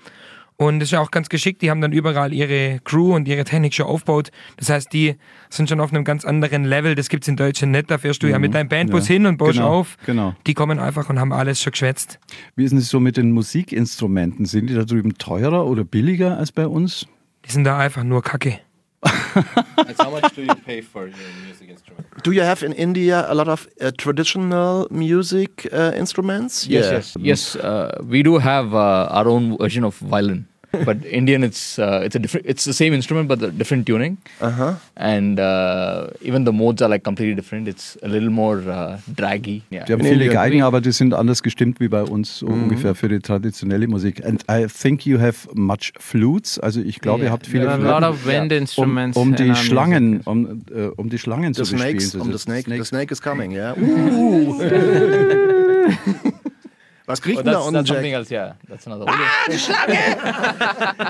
Und 0.58 0.78
das 0.80 0.86
ist 0.88 0.92
ja 0.92 1.00
auch 1.00 1.10
ganz 1.10 1.28
geschickt, 1.28 1.60
die 1.60 1.70
haben 1.70 1.82
dann 1.82 1.92
überall 1.92 2.32
ihre 2.32 2.80
Crew 2.82 3.14
und 3.14 3.28
ihre 3.28 3.44
Technik 3.44 3.74
schon 3.74 3.84
aufgebaut. 3.84 4.30
Das 4.56 4.70
heißt, 4.70 4.90
die 4.90 5.16
sind 5.50 5.68
schon 5.68 5.80
auf 5.80 5.92
einem 5.92 6.02
ganz 6.02 6.24
anderen 6.24 6.64
Level. 6.64 6.94
Das 6.94 7.10
gibt's 7.10 7.28
in 7.28 7.36
Deutschland 7.36 7.72
nicht. 7.72 7.90
Da 7.90 7.98
fährst 7.98 8.22
du 8.22 8.26
ja 8.26 8.38
mit 8.38 8.54
deinem 8.54 8.70
Bandbus 8.70 9.06
Ja. 9.08 9.12
hin 9.14 9.26
und 9.26 9.36
baust 9.36 9.54
Genau, 9.58 9.68
auf. 9.68 9.98
genau. 10.06 10.34
Die 10.46 10.54
kommen 10.54 10.78
einfach 10.78 11.10
und 11.10 11.20
haben 11.20 11.34
alles 11.34 11.60
schon 11.60 11.72
geschwätzt. 11.72 12.18
Wie 12.54 12.64
ist 12.64 12.70
denn 12.70 12.78
es 12.78 12.88
so 12.88 13.00
mit 13.00 13.18
den 13.18 13.32
Musikinstrumenten? 13.32 14.46
Sind 14.46 14.70
die 14.70 14.74
da 14.74 14.84
drüben 14.84 15.18
teurer 15.18 15.66
oder 15.66 15.84
billiger 15.84 16.38
als 16.38 16.52
bei 16.52 16.66
uns? 16.66 17.06
Die 17.44 17.52
sind 17.52 17.64
da 17.64 17.76
einfach 17.78 18.02
nur 18.02 18.22
Kacke. 18.22 18.58
And 19.86 19.96
how 19.96 20.10
much 20.10 20.34
do 20.34 20.42
you 20.42 20.54
pay 20.66 20.80
for 20.80 21.06
your 21.06 21.30
music 21.44 21.68
instrument? 21.70 22.06
Do 22.22 22.32
you 22.32 22.42
have 22.42 22.62
in 22.62 22.72
India 22.72 23.24
a 23.28 23.34
lot 23.34 23.48
of 23.48 23.68
uh, 23.80 23.90
traditional 23.98 24.88
music 24.90 25.66
uh, 25.72 25.92
instruments? 25.96 26.66
Yes, 26.66 26.90
yes, 26.92 27.16
yes. 27.20 27.56
Uh, 27.56 27.98
we 28.02 28.22
do 28.22 28.38
have 28.38 28.74
uh, 28.74 29.08
our 29.10 29.28
own 29.28 29.56
version 29.58 29.84
of 29.84 29.94
violin, 29.98 30.46
but 30.84 30.98
Indian, 31.06 31.42
it's 31.44 31.78
uh, 31.78 32.02
it's 32.04 32.14
a 32.16 32.18
different. 32.18 32.46
It's 32.46 32.64
the 32.64 32.72
same 32.72 32.92
instrument, 32.94 33.28
but 33.28 33.40
the 33.40 33.50
different 33.50 33.86
tuning, 33.86 34.18
Uh 34.40 34.50
huh. 34.50 34.74
and 34.96 35.38
uh, 35.40 36.08
even 36.20 36.44
the 36.44 36.52
modes 36.52 36.82
are 36.82 36.88
like 36.88 37.04
completely 37.04 37.34
different. 37.34 37.68
It's 37.68 37.96
a 38.02 38.08
little 38.08 38.30
more 38.30 38.58
uh, 38.68 38.98
draggy. 39.14 39.62
Yeah. 39.70 39.84
Die 39.86 39.92
haben 39.92 40.02
viele. 40.04 40.28
Geigen, 40.28 40.62
aber 40.62 40.80
die 40.80 40.92
sind 40.92 41.14
anders 41.14 41.42
gestimmt 41.42 41.80
wie 41.80 41.88
bei 41.88 42.02
uns 42.02 42.38
so 42.38 42.46
Mhm. 42.48 42.64
ungefähr 42.64 42.94
für 42.94 43.08
die 43.08 43.20
traditionelle 43.20 43.86
Musik. 43.88 44.24
And 44.24 44.42
I 44.50 44.66
think 44.66 45.06
you 45.06 45.18
have 45.20 45.48
much 45.54 45.92
flutes. 45.98 46.58
Also 46.58 46.80
ich 46.80 47.00
glaube, 47.00 47.20
ihr 47.20 47.24
Yeah, 47.26 47.32
habt 47.32 47.46
viele 47.46 47.64
there 47.66 47.74
are 47.74 47.82
a 47.96 48.00
lot 48.10 48.16
Flöten, 48.18 48.42
of 48.42 48.42
wind 48.42 48.52
um, 48.52 48.58
instruments. 48.58 49.16
um 49.16 49.34
in 49.34 49.36
die 49.36 49.54
Schlangen, 49.54 50.20
um, 50.24 50.62
äh, 50.74 50.86
um 50.96 51.08
die 51.08 51.18
Schlangen 51.18 51.54
The 51.54 51.62
zu 51.62 51.72
bespielen. 51.72 52.00
snakes, 52.00 52.10
So 52.12 52.20
um 52.20 52.26
the 52.26 52.32
das- 52.32 52.42
snake, 52.42 52.70
the 52.70 52.84
snake 52.84 53.12
is 53.12 53.20
coming, 53.22 53.52
yeah. 53.52 53.74
Was 57.06 57.22
kriegt 57.22 57.38
denn 57.38 57.46
da 57.46 57.60
unten, 57.60 57.84
Jack? 57.84 58.04
else. 58.04 58.30
Yeah, 58.32 58.56
that's 58.68 58.86
another. 58.86 59.06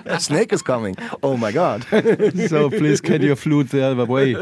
A 0.04 0.20
snake 0.20 0.52
is 0.52 0.62
coming. 0.62 0.94
Oh 1.22 1.36
my 1.36 1.52
God. 1.52 1.86
So 2.48 2.68
please 2.68 3.00
get 3.00 3.22
your 3.22 3.36
flute 3.36 3.70
the 3.70 3.82
other 3.82 4.06
way. 4.06 4.36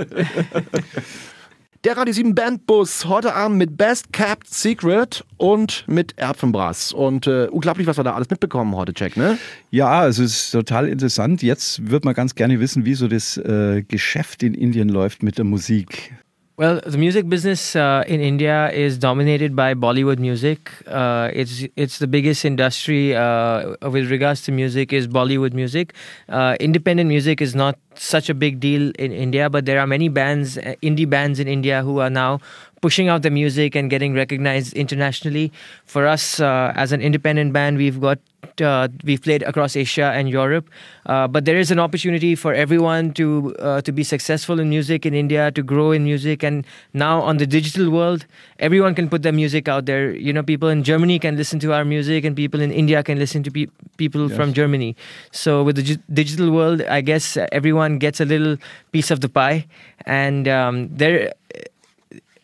Der 1.84 1.96
Radio 1.96 2.14
7 2.14 2.34
Bandbus 2.34 3.04
heute 3.04 3.34
Abend 3.34 3.58
mit 3.58 3.76
Best 3.76 4.12
Kept 4.12 4.48
Secret 4.48 5.22
und 5.36 5.84
mit 5.86 6.16
Erbsenbrass. 6.16 6.92
Und 6.92 7.26
äh, 7.26 7.46
unglaublich, 7.46 7.86
was 7.86 7.98
wir 7.98 8.04
da 8.04 8.14
alles 8.14 8.30
mitbekommen 8.30 8.74
heute, 8.74 8.92
Jack, 8.96 9.16
ne? 9.18 9.38
Ja, 9.70 10.08
es 10.08 10.18
ist 10.18 10.50
total 10.50 10.88
interessant. 10.88 11.42
Jetzt 11.42 11.90
würde 11.90 12.06
man 12.06 12.14
ganz 12.14 12.34
gerne 12.34 12.58
wissen, 12.58 12.86
wie 12.86 12.94
so 12.94 13.06
das 13.06 13.36
äh, 13.36 13.82
Geschäft 13.86 14.42
in 14.42 14.54
Indien 14.54 14.88
läuft 14.88 15.22
mit 15.22 15.36
der 15.36 15.44
Musik. 15.44 16.14
Well, 16.56 16.80
the 16.86 16.98
music 16.98 17.28
business 17.28 17.74
uh, 17.74 18.04
in 18.06 18.20
India 18.20 18.70
is 18.70 18.96
dominated 18.96 19.56
by 19.56 19.74
Bollywood 19.74 20.20
music. 20.20 20.70
Uh, 20.86 21.28
it's 21.32 21.64
it's 21.74 21.98
the 21.98 22.06
biggest 22.06 22.44
industry 22.44 23.12
uh, 23.16 23.74
with 23.90 24.08
regards 24.08 24.42
to 24.42 24.52
music 24.52 24.92
is 24.92 25.08
Bollywood 25.08 25.52
music. 25.52 25.94
Uh, 26.28 26.54
independent 26.60 27.08
music 27.08 27.42
is 27.42 27.56
not 27.56 27.76
such 27.96 28.30
a 28.30 28.34
big 28.34 28.60
deal 28.60 28.92
in 29.00 29.10
India, 29.10 29.50
but 29.50 29.66
there 29.66 29.80
are 29.80 29.86
many 29.88 30.08
bands, 30.08 30.56
uh, 30.56 30.76
indie 30.80 31.10
bands 31.10 31.40
in 31.40 31.48
India, 31.48 31.82
who 31.82 31.98
are 31.98 32.10
now 32.10 32.38
pushing 32.84 33.08
out 33.08 33.22
the 33.24 33.30
music 33.30 33.74
and 33.74 33.88
getting 33.88 34.12
recognized 34.12 34.76
internationally. 34.76 35.50
For 35.86 36.06
us, 36.06 36.38
uh, 36.38 36.72
as 36.76 36.92
an 36.92 37.00
independent 37.00 37.56
band, 37.56 37.78
we've 37.78 37.98
got 37.98 38.18
uh, 38.60 38.88
we've 39.08 39.22
played 39.22 39.42
across 39.42 39.74
Asia 39.74 40.12
and 40.14 40.28
Europe, 40.28 40.68
uh, 41.06 41.26
but 41.26 41.46
there 41.46 41.56
is 41.56 41.70
an 41.70 41.80
opportunity 41.80 42.34
for 42.34 42.52
everyone 42.52 43.08
to 43.20 43.56
uh, 43.58 43.80
to 43.88 43.90
be 44.00 44.04
successful 44.04 44.60
in 44.60 44.68
music 44.68 45.06
in 45.06 45.14
India, 45.14 45.50
to 45.58 45.62
grow 45.62 45.92
in 45.96 46.04
music, 46.04 46.44
and 46.44 46.66
now 46.92 47.22
on 47.22 47.38
the 47.38 47.46
digital 47.46 47.88
world, 47.88 48.26
everyone 48.68 48.94
can 48.94 49.08
put 49.08 49.22
their 49.22 49.32
music 49.32 49.66
out 49.76 49.86
there. 49.86 50.12
You 50.28 50.36
know, 50.36 50.42
people 50.42 50.68
in 50.68 50.84
Germany 50.84 51.18
can 51.18 51.40
listen 51.40 51.58
to 51.64 51.72
our 51.72 51.88
music, 51.88 52.28
and 52.28 52.36
people 52.36 52.60
in 52.60 52.70
India 52.84 53.02
can 53.02 53.18
listen 53.18 53.42
to 53.48 53.50
pe- 53.50 53.72
people 53.96 54.28
from 54.36 54.52
Germany. 54.52 54.94
So 55.32 55.62
with 55.64 55.80
the 55.80 55.86
gi- 55.94 56.04
digital 56.12 56.52
world, 56.52 56.84
I 56.98 57.00
guess 57.00 57.38
everyone 57.60 57.98
gets 57.98 58.20
a 58.20 58.28
little 58.34 58.58
piece 58.92 59.10
of 59.10 59.24
the 59.24 59.32
pie, 59.40 59.64
and 60.04 60.52
um, 60.58 60.90
there. 60.92 61.32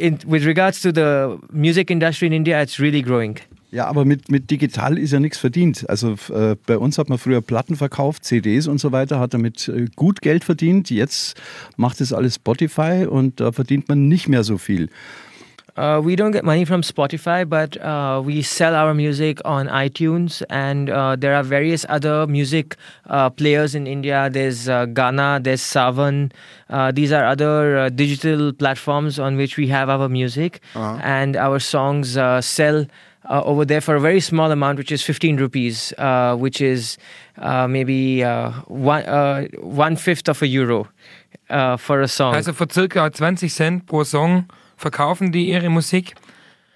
In, 0.01 0.19
with 0.27 0.47
regards 0.47 0.81
to 0.81 0.91
the 0.93 1.39
music 1.53 1.91
industry 1.91 2.27
in 2.27 2.33
India, 2.33 2.63
it's 2.63 2.81
really 2.81 3.03
growing. 3.03 3.39
Ja, 3.71 3.87
aber 3.87 4.05
mit, 4.05 4.31
mit 4.31 4.51
digital 4.51 4.99
ist 4.99 5.13
ja 5.13 5.21
nichts 5.21 5.39
verdient. 5.39 5.89
Also 5.89 6.17
äh, 6.33 6.57
bei 6.67 6.79
uns 6.79 6.99
hat 6.99 7.09
man 7.09 7.19
früher 7.19 7.41
Platten 7.41 7.77
verkauft, 7.77 8.25
CDs 8.25 8.67
und 8.67 8.79
so 8.79 8.91
weiter, 8.91 9.21
hat 9.21 9.35
damit 9.35 9.69
äh, 9.69 9.87
gut 9.95 10.23
Geld 10.23 10.43
verdient. 10.43 10.91
Jetzt 10.91 11.41
macht 11.77 12.01
es 12.01 12.13
alles 12.13 12.37
Spotify 12.37 13.07
und 13.09 13.41
da 13.41 13.53
verdient 13.53 13.89
man 13.89 14.09
nicht 14.09 14.27
mehr 14.27 14.43
so 14.43 14.59
viel. 14.59 14.89
Uh, 15.81 15.99
we 15.99 16.15
don't 16.15 16.33
get 16.33 16.45
money 16.45 16.67
from 16.67 16.83
Spotify, 16.83 17.49
but 17.49 17.81
uh, 17.81 18.21
we 18.23 18.43
sell 18.43 18.75
our 18.75 18.93
music 18.93 19.41
on 19.47 19.67
iTunes, 19.67 20.43
and 20.51 20.91
uh, 20.91 21.17
there 21.17 21.35
are 21.35 21.43
various 21.43 21.87
other 21.89 22.27
music 22.27 22.77
uh, 23.09 23.31
players 23.31 23.75
in 23.75 23.87
India. 23.87 24.29
There's 24.31 24.69
uh, 24.69 24.85
Ghana, 24.85 25.41
there's 25.43 25.63
Savan. 25.63 26.33
Uh, 26.69 26.93
these 26.93 27.13
are 27.13 27.25
other 27.25 27.79
uh, 27.79 27.89
digital 27.89 28.53
platforms 28.53 29.19
on 29.19 29.39
which 29.39 29.57
we 29.57 29.69
have 29.69 29.89
our 29.89 30.11
music, 30.11 30.61
and 30.75 31.35
our 31.37 31.59
songs 31.59 32.17
uh, 32.17 32.43
sell. 32.43 32.85
Uh, 33.29 33.43
over 33.45 33.65
there 33.65 33.83
for 33.83 33.95
a 33.95 34.01
very 34.01 34.19
small 34.19 34.51
amount, 34.51 34.77
which 34.79 34.91
is 34.91 35.03
15 35.05 35.37
rupees, 35.37 35.93
uh, 35.99 36.35
which 36.35 36.61
is 36.61 36.99
uh, 37.39 37.69
maybe 37.69 38.25
uh, 38.25 38.51
one 38.67 39.05
uh, 39.05 39.47
one 39.61 39.95
fifth 39.95 40.27
of 40.29 40.43
a 40.43 40.47
euro 40.49 40.89
uh, 41.51 41.77
for 41.77 42.01
a 42.01 42.09
song. 42.09 42.35
Also 42.35 42.53
für 42.53 42.67
circa 42.69 43.09
20 43.11 43.49
Cent 43.49 43.87
pro 43.87 44.05
Song 44.05 44.47
verkaufen 44.81 45.31
die 45.31 45.51
ihre 45.51 45.71
Musik. 45.71 46.15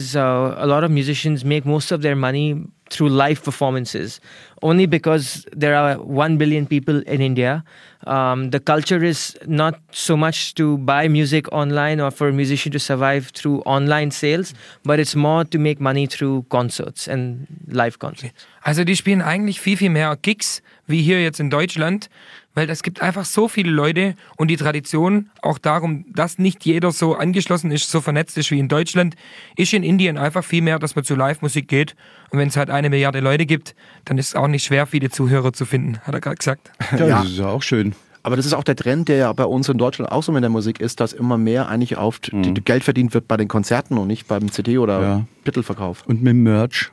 So 0.00 0.20
a 0.20 0.66
lot 0.66 0.84
of 0.84 0.90
musicians 0.90 1.44
make 1.44 1.64
most 1.64 1.92
of 1.92 2.02
their 2.02 2.16
money 2.16 2.56
through 2.90 3.08
live 3.08 3.42
performances, 3.42 4.20
only 4.60 4.86
because 4.86 5.46
there 5.52 5.74
are 5.74 5.96
one 5.96 6.36
billion 6.36 6.66
people 6.66 7.00
in 7.06 7.20
India. 7.20 7.64
Um, 8.06 8.50
the 8.50 8.60
culture 8.60 9.02
is 9.02 9.36
not 9.46 9.80
so 9.92 10.16
much 10.16 10.54
to 10.56 10.78
buy 10.78 11.08
music 11.08 11.50
online 11.52 12.00
or 12.00 12.10
for 12.10 12.28
a 12.28 12.32
musician 12.32 12.72
to 12.72 12.78
survive 12.78 13.30
through 13.34 13.60
online 13.60 14.10
sales, 14.10 14.52
but 14.84 14.98
it's 14.98 15.14
more 15.14 15.44
to 15.44 15.58
make 15.58 15.80
money 15.80 16.06
through 16.06 16.44
concerts 16.50 17.08
and 17.08 17.46
live 17.68 17.98
concerts. 17.98 18.34
Also 18.64 18.84
die 18.84 18.96
spielen 18.96 19.22
eigentlich 19.22 19.60
viel, 19.60 19.76
viel 19.76 19.90
mehr 19.90 20.16
Gigs 20.20 20.62
wie 20.86 21.02
hier 21.02 21.22
jetzt 21.22 21.40
in 21.40 21.50
Deutschland, 21.50 22.08
weil 22.54 22.70
es 22.70 22.82
gibt 22.82 23.02
einfach 23.02 23.24
so 23.24 23.48
viele 23.48 23.70
Leute 23.70 24.14
und 24.36 24.48
die 24.48 24.56
Tradition 24.56 25.30
auch 25.42 25.58
darum, 25.58 26.04
dass 26.12 26.38
nicht 26.38 26.64
jeder 26.64 26.92
so 26.92 27.14
angeschlossen 27.14 27.70
ist, 27.70 27.90
so 27.90 28.00
vernetzt 28.00 28.38
ist 28.38 28.50
wie 28.50 28.58
in 28.58 28.68
Deutschland, 28.68 29.16
ist 29.56 29.72
in 29.74 29.82
Indien 29.82 30.18
einfach 30.18 30.44
viel 30.44 30.62
mehr, 30.62 30.78
dass 30.78 30.94
man 30.96 31.04
zu 31.04 31.14
Live-Musik 31.14 31.68
geht 31.68 31.94
und 32.30 32.38
wenn 32.38 32.48
es 32.48 32.56
halt 32.56 32.70
eine 32.70 32.90
Milliarde 32.90 33.20
Leute 33.20 33.46
gibt, 33.46 33.74
dann 34.04 34.18
ist 34.18 34.28
es 34.28 34.34
auch 34.34 34.48
nicht 34.48 34.64
schwer, 34.64 34.86
viele 34.86 35.10
Zuhörer 35.10 35.52
zu 35.52 35.64
finden, 35.66 35.98
hat 36.00 36.14
er 36.14 36.20
gerade 36.20 36.36
gesagt. 36.36 36.70
Ja, 36.92 37.06
Ja. 37.06 37.18
das 37.22 37.30
ist 37.30 37.38
ja 37.38 37.48
auch 37.48 37.62
schön. 37.62 37.94
Aber 38.22 38.36
das 38.36 38.46
ist 38.46 38.54
auch 38.54 38.64
der 38.64 38.74
Trend, 38.76 39.08
der 39.08 39.16
ja 39.18 39.32
bei 39.34 39.44
uns 39.44 39.68
in 39.68 39.76
Deutschland 39.76 40.10
auch 40.10 40.22
so 40.22 40.32
mit 40.32 40.42
der 40.42 40.48
Musik 40.48 40.80
ist, 40.80 40.98
dass 41.00 41.12
immer 41.12 41.36
mehr 41.36 41.68
eigentlich 41.68 41.98
auf 41.98 42.20
die, 42.20 42.54
die 42.54 42.64
Geld 42.64 42.82
verdient 42.82 43.12
wird 43.12 43.28
bei 43.28 43.36
den 43.36 43.48
Konzerten 43.48 43.98
und 43.98 44.06
nicht 44.06 44.26
beim 44.28 44.50
CD 44.50 44.78
oder 44.78 45.00
Ja. 45.02 45.24
Titelverkauf. 45.44 46.04
Und 46.06 46.22
mit 46.22 46.34
Merch. 46.34 46.90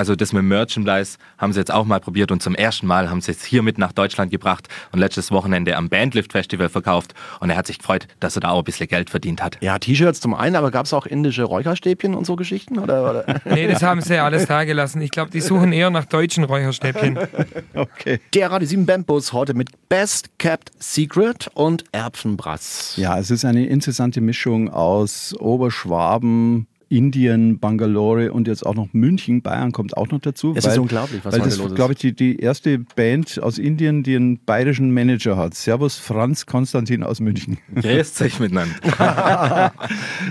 Also 0.00 0.16
das 0.16 0.32
mit 0.32 0.44
Merchandise 0.44 1.18
haben 1.36 1.52
sie 1.52 1.58
jetzt 1.58 1.70
auch 1.70 1.84
mal 1.84 2.00
probiert 2.00 2.32
und 2.32 2.42
zum 2.42 2.54
ersten 2.54 2.86
Mal 2.86 3.10
haben 3.10 3.20
sie 3.20 3.32
es 3.32 3.44
hier 3.44 3.60
mit 3.60 3.76
nach 3.76 3.92
Deutschland 3.92 4.30
gebracht 4.30 4.66
und 4.92 4.98
letztes 4.98 5.30
Wochenende 5.30 5.76
am 5.76 5.90
Bandlift 5.90 6.32
Festival 6.32 6.70
verkauft 6.70 7.12
und 7.40 7.50
er 7.50 7.56
hat 7.58 7.66
sich 7.66 7.80
gefreut, 7.80 8.08
dass 8.18 8.34
er 8.34 8.40
da 8.40 8.48
auch 8.48 8.60
ein 8.60 8.64
bisschen 8.64 8.88
Geld 8.88 9.10
verdient 9.10 9.42
hat. 9.42 9.58
Ja, 9.60 9.78
T-Shirts 9.78 10.20
zum 10.20 10.32
einen, 10.32 10.56
aber 10.56 10.70
gab 10.70 10.86
es 10.86 10.94
auch 10.94 11.04
indische 11.04 11.44
Räucherstäbchen 11.44 12.14
und 12.14 12.24
so 12.24 12.34
Geschichten? 12.34 12.78
Oder, 12.78 13.10
oder? 13.10 13.40
Nee, 13.44 13.66
das 13.66 13.82
haben 13.82 14.00
sie 14.00 14.14
ja 14.14 14.24
alles 14.24 14.46
da 14.46 14.64
gelassen. 14.64 15.02
Ich 15.02 15.10
glaube, 15.10 15.30
die 15.32 15.42
suchen 15.42 15.70
eher 15.74 15.90
nach 15.90 16.06
deutschen 16.06 16.44
Räucherstäbchen. 16.44 17.18
Okay. 17.74 18.20
Der 18.34 18.50
Radio 18.50 18.66
7 18.66 18.86
Bandbus 18.86 19.32
heute 19.32 19.54
mit 19.54 19.68
Best 19.88 20.38
Kept 20.38 20.70
Secret 20.78 21.48
und 21.54 21.84
Erbsenbrass. 21.92 22.94
Ja, 22.96 23.18
es 23.18 23.30
ist 23.30 23.44
eine 23.44 23.66
interessante 23.66 24.20
Mischung 24.20 24.70
aus 24.70 25.34
Oberschwaben, 25.38 26.66
Indien, 26.90 27.60
Bangalore 27.60 28.32
und 28.32 28.48
jetzt 28.48 28.66
auch 28.66 28.74
noch 28.74 28.88
München. 28.92 29.42
Bayern 29.42 29.70
kommt 29.70 29.96
auch 29.96 30.08
noch 30.08 30.18
dazu. 30.20 30.54
Es 30.56 30.66
ist 30.66 30.76
unglaublich, 30.76 31.24
was 31.24 31.32
weil 31.32 31.40
das 31.40 31.56
los 31.56 31.68
ist. 31.68 31.76
glaube 31.76 31.92
ich, 31.92 32.00
die, 32.00 32.12
die 32.12 32.38
erste 32.40 32.80
Band 32.80 33.40
aus 33.40 33.58
Indien, 33.58 34.02
die 34.02 34.16
einen 34.16 34.38
bayerischen 34.44 34.92
Manager 34.92 35.36
hat. 35.36 35.54
Servus 35.54 35.96
Franz 35.98 36.46
Konstantin 36.46 37.04
aus 37.04 37.20
München. 37.20 37.58
Grüßt 37.74 38.20
euch 38.22 38.40
miteinander. 38.40 38.74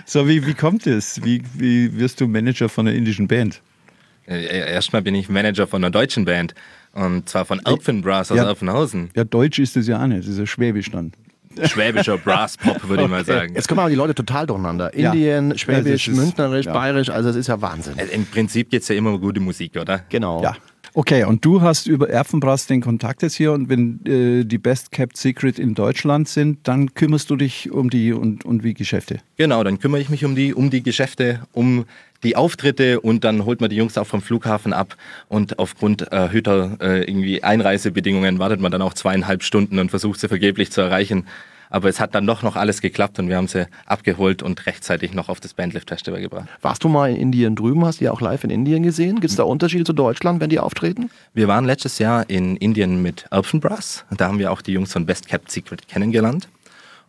So, 0.05 0.27
wie, 0.27 0.45
wie 0.45 0.53
kommt 0.53 0.85
es? 0.85 1.23
Wie, 1.23 1.41
wie 1.55 1.97
wirst 1.97 2.19
du 2.21 2.27
Manager 2.27 2.67
von 2.69 2.87
einer 2.87 2.95
indischen 2.95 3.27
Band? 3.27 3.61
Äh, 4.27 4.45
Erstmal 4.73 5.01
bin 5.01 5.15
ich 5.15 5.29
Manager 5.29 5.65
von 5.65 5.83
einer 5.83 5.91
deutschen 5.91 6.25
Band 6.25 6.53
und 6.93 7.29
zwar 7.29 7.45
von 7.45 7.59
Elfenbrass 7.65 8.31
aus 8.31 8.37
Ja. 8.37 8.49
Elfenhausen. 8.49 9.09
Ja, 9.15 9.23
Deutsch 9.23 9.59
ist 9.59 9.77
es 9.77 9.87
ja 9.87 10.01
auch 10.03 10.07
nicht, 10.07 10.19
das 10.21 10.27
ist 10.27 10.39
ja 10.39 10.45
Schwäbisch 10.45 10.91
dann. 10.91 11.11
Schwäbischer 11.67 12.17
Brass-Pop, 12.23 12.87
würde 12.87 13.03
ich 13.03 13.09
mal 13.09 13.25
sagen. 13.25 13.53
Jetzt 13.55 13.67
kommen 13.67 13.79
aber 13.79 13.89
die 13.89 13.95
Leute 13.95 14.15
total 14.15 14.47
durcheinander. 14.47 14.97
Ja. 14.97 15.11
Indien, 15.11 15.51
Ja, 15.51 15.57
Schwäbisch, 15.57 16.05
das 16.05 16.13
ist- 16.13 16.19
Münchnerisch, 16.19 16.65
ja. 16.65 16.73
Bayerisch, 16.73 17.09
also 17.09 17.29
es 17.29 17.35
ist 17.35 17.47
ja 17.47 17.61
Wahnsinn. 17.61 17.97
Äh, 17.97 18.05
Im 18.13 18.25
Prinzip 18.25 18.69
geht 18.69 18.81
es 18.83 18.87
ja 18.87 18.95
immer 18.95 19.11
um 19.13 19.21
gute 19.21 19.39
Musik, 19.39 19.75
oder? 19.79 20.03
Genau. 20.09 20.41
Ja. 20.43 20.55
Okay, 20.95 21.23
und 21.23 21.45
du 21.45 21.61
hast 21.61 21.85
über 21.85 22.09
Erfenbrass 22.09 22.65
den 22.65 22.81
Kontakt 22.81 23.21
jetzt 23.21 23.35
hier 23.35 23.51
und 23.51 23.69
wenn 23.69 24.03
äh, 24.07 24.43
die 24.43 24.57
Best 24.57 24.91
Kept 24.91 25.17
Secret 25.17 25.59
in 25.59 25.75
Deutschland 25.75 26.27
sind, 26.27 26.67
dann 26.67 26.95
kümmerst 26.95 27.29
du 27.29 27.35
dich 27.35 27.71
um 27.71 27.91
die 27.91 28.11
und, 28.11 28.43
und 28.43 28.63
wie 28.63 28.73
Geschäfte. 28.73 29.19
Genau, 29.37 29.63
dann 29.63 29.77
kümmere 29.77 30.01
ich 30.01 30.09
mich 30.09 30.25
um 30.25 30.35
die, 30.35 30.51
um 30.53 30.71
die 30.71 30.81
Geschäfte, 30.81 31.41
um 31.53 31.85
die 32.23 32.35
Auftritte 32.35 32.99
und 33.01 33.23
dann 33.23 33.45
holt 33.45 33.61
man 33.61 33.69
die 33.69 33.75
Jungs 33.75 33.99
auch 33.99 34.07
vom 34.07 34.21
Flughafen 34.23 34.73
ab 34.73 34.97
und 35.29 35.59
aufgrund 35.59 36.01
erhöhter 36.01 36.77
äh, 36.81 37.03
irgendwie 37.03 37.43
Einreisebedingungen 37.43 38.39
wartet 38.39 38.59
man 38.59 38.71
dann 38.71 38.81
auch 38.81 38.93
zweieinhalb 38.95 39.43
Stunden 39.43 39.77
und 39.77 39.89
versucht 39.91 40.19
sie 40.19 40.27
vergeblich 40.27 40.71
zu 40.71 40.81
erreichen. 40.81 41.27
Aber 41.69 41.87
es 41.87 41.99
hat 41.99 42.15
dann 42.15 42.25
doch 42.25 42.41
noch 42.41 42.55
alles 42.55 42.81
geklappt 42.81 43.19
und 43.19 43.29
wir 43.29 43.37
haben 43.37 43.47
sie 43.47 43.67
abgeholt 43.85 44.41
und 44.41 44.65
rechtzeitig 44.65 45.13
noch 45.13 45.29
auf 45.29 45.39
das 45.39 45.53
Bandlift 45.53 45.89
Festival 45.89 46.19
gebracht. 46.19 46.47
Warst 46.61 46.83
du 46.83 46.89
mal 46.89 47.11
in 47.11 47.17
Indien 47.17 47.55
drüben? 47.55 47.85
Hast 47.85 47.99
du 47.99 48.05
die 48.05 48.09
auch 48.09 48.21
live 48.21 48.43
in 48.43 48.49
Indien 48.49 48.83
gesehen? 48.83 49.19
Gibt 49.19 49.31
es 49.31 49.35
da 49.35 49.43
Unterschiede 49.43 49.83
zu 49.83 49.93
Deutschland, 49.93 50.41
wenn 50.41 50.49
die 50.49 50.59
auftreten? 50.59 51.11
Wir 51.33 51.47
waren 51.47 51.65
letztes 51.65 51.99
Jahr 51.99 52.29
in 52.29 52.55
Indien 52.57 53.01
mit 53.01 53.25
Elfenbrass. 53.31 54.05
Da 54.17 54.27
haben 54.27 54.39
wir 54.39 54.51
auch 54.51 54.61
die 54.61 54.73
Jungs 54.73 54.91
von 54.93 55.05
Best 55.05 55.27
Kept 55.27 55.51
Secret 55.51 55.87
kennengelernt. 55.87 56.49